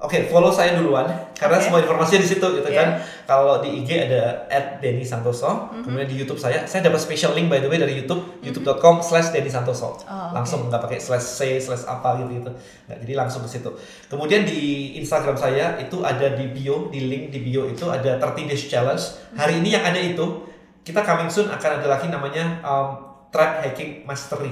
[0.00, 1.04] oke follow saya duluan
[1.36, 1.64] karena Oke.
[1.64, 2.80] semua informasinya di situ gitu Yeah.
[2.80, 2.88] kan.
[3.24, 4.48] Kalau di IG ada
[4.80, 5.84] @denny santoso Mhm.
[5.84, 6.64] kemudian di YouTube saya.
[6.64, 9.94] Saya dapat special link by the way dari YouTube youtube.com slash denny santoso.
[10.00, 12.50] Oh, langsung nggak pakai slash c slash apa gitu gitu.
[12.88, 13.70] Nggak jadi langsung ke situ.
[14.08, 14.60] Kemudian di
[14.96, 19.04] Instagram saya itu ada di bio di link di bio itu ada 30 days challenge.
[19.36, 20.48] Hari ini yang ada itu
[20.80, 22.88] kita coming soon akan ada lagi namanya um,
[23.28, 24.50] Tribe Hacking Mastery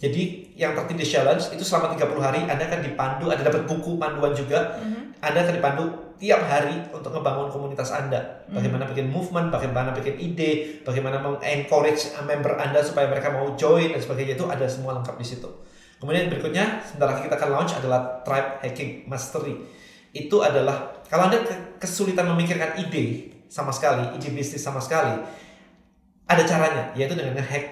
[0.00, 0.22] jadi
[0.56, 4.32] yang 30 days challenge itu selama 30 hari Anda akan dipandu, ada dapat buku panduan
[4.32, 4.80] juga.
[5.20, 5.84] Anda akan dipandu
[6.16, 8.16] tiap hari untuk ngebangun komunitas Anda.
[8.48, 14.00] Bagaimana bikin movement, bagaimana bikin ide, bagaimana mengencourage member Anda supaya mereka mau join dan
[14.00, 15.48] sebagainya itu ada semua lengkap di situ.
[16.00, 19.52] Kemudian berikutnya sebentar lagi kita akan launch adalah Tribe Hacking Mastery.
[20.16, 25.12] Itu adalah kalau Anda ke- kesulitan memikirkan ide sama sekali, ide bisnis sama sekali,
[26.24, 27.64] ada caranya yaitu dengan ngehack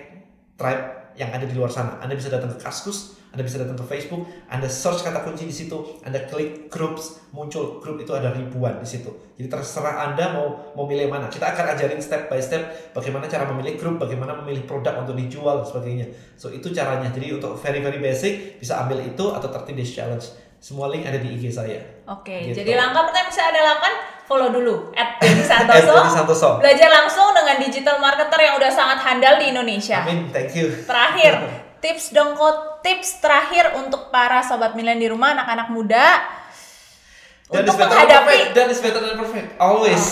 [0.60, 1.98] tribe yang ada di luar sana.
[1.98, 5.52] Anda bisa datang ke Kaskus, Anda bisa datang ke Facebook, Anda search kata kunci di
[5.52, 9.10] situ, Anda klik groups, muncul grup itu ada ribuan di situ.
[9.36, 11.26] Jadi terserah Anda mau mau milih mana.
[11.28, 15.60] Kita akan ajarin step by step bagaimana cara memilih grup, bagaimana memilih produk untuk dijual
[15.60, 16.06] dan sebagainya.
[16.38, 17.10] So itu caranya.
[17.10, 20.26] Jadi untuk very very basic bisa ambil itu atau 30 days challenge.
[20.58, 21.78] Semua link ada di IG saya.
[22.10, 22.66] Oke, Gitu.
[22.66, 23.94] jadi langkah pertama yang bisa Anda lakukan,
[24.28, 25.96] follow dulu at Denny Santoso.
[26.12, 26.48] Santoso.
[26.60, 30.04] Belajar langsung dengan digital marketer yang udah sangat handal di Indonesia.
[30.04, 30.68] Amin, thank you.
[30.84, 31.48] Terakhir,
[31.82, 36.06] tips dong Ko, tips terakhir untuk para sobat milenial di rumah, anak-anak muda
[37.48, 38.52] Dan untuk is better than menghadapi perfect.
[38.52, 39.48] Dan is better than perfect.
[39.56, 40.04] Always.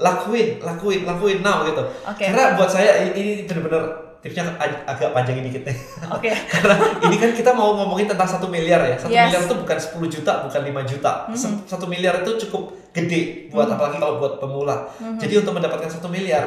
[0.00, 1.84] Lakuin, lakuin, lakuin now gitu.
[2.08, 2.24] Oke.
[2.24, 5.76] Karena buat saya ini, bener-bener tipsnya ag- agak panjangin dikit nih.
[6.08, 6.28] Oke.
[6.52, 8.94] Karena ini kan kita mau ngomongin tentang satu miliar ya.
[8.94, 9.28] Satu Yes.
[9.28, 11.12] Miliar itu bukan 10 juta, bukan 5 juta.
[11.32, 14.88] Se- Satu miliar itu cukup gede buat apalagi kalau buat pemula.
[14.94, 15.16] Mhm.
[15.16, 16.44] Jadi untuk mendapatkan satu miliar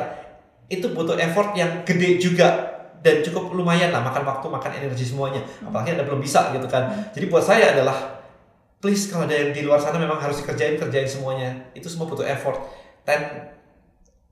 [0.66, 5.44] itu butuh effort yang gede juga dan cukup lumayan lah makan waktu makan energi semuanya
[5.60, 8.24] apalagi anda belum bisa gitu kan jadi buat saya adalah
[8.80, 12.24] please kalau ada yang di luar sana memang harus dikerjain kerjain semuanya itu semua butuh
[12.24, 12.64] effort
[13.04, 13.63] 10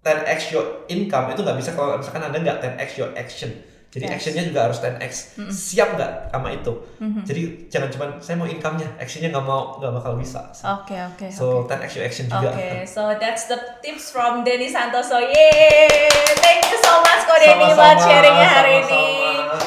[0.01, 3.51] 10x your income itu nggak bisa kalau misalkan anda nggak 10x your action
[3.91, 4.13] jadi Yes.
[4.17, 5.11] actionnya juga harus 10x
[5.47, 7.21] siap nggak sama itu Mhm.
[7.21, 10.39] jadi jangan cuma saya mau income-nya actionnya nggak mau nggak bakal bisa
[10.79, 11.27] Oke oke.
[11.27, 15.19] so 10x your action juga Oke, so that's the tips from Denny Santoso.
[15.19, 16.07] Yeay!
[16.39, 19.05] Thank you so much kok Denny buat sharingnya hari ini.
[19.19, 19.59] sama-sama.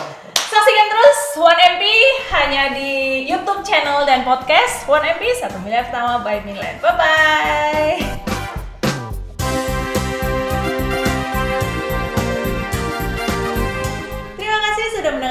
[0.46, 1.82] Saksikan terus 1MP
[2.30, 2.92] hanya di
[3.24, 6.80] YouTube channel dan podcast 1MP satu miliar pertama by Milan.
[6.80, 8.33] Bye bye.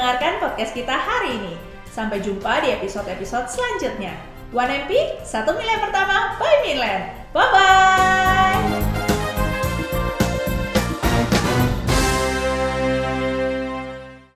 [0.04, 1.56] Mendengarkan podcast kita hari ini.
[1.88, 4.12] Sampai jumpa di episode-episode selanjutnya.
[4.52, 7.08] 1MP, satu miliar pertama by Milan.
[7.32, 9.03] Bye-bye!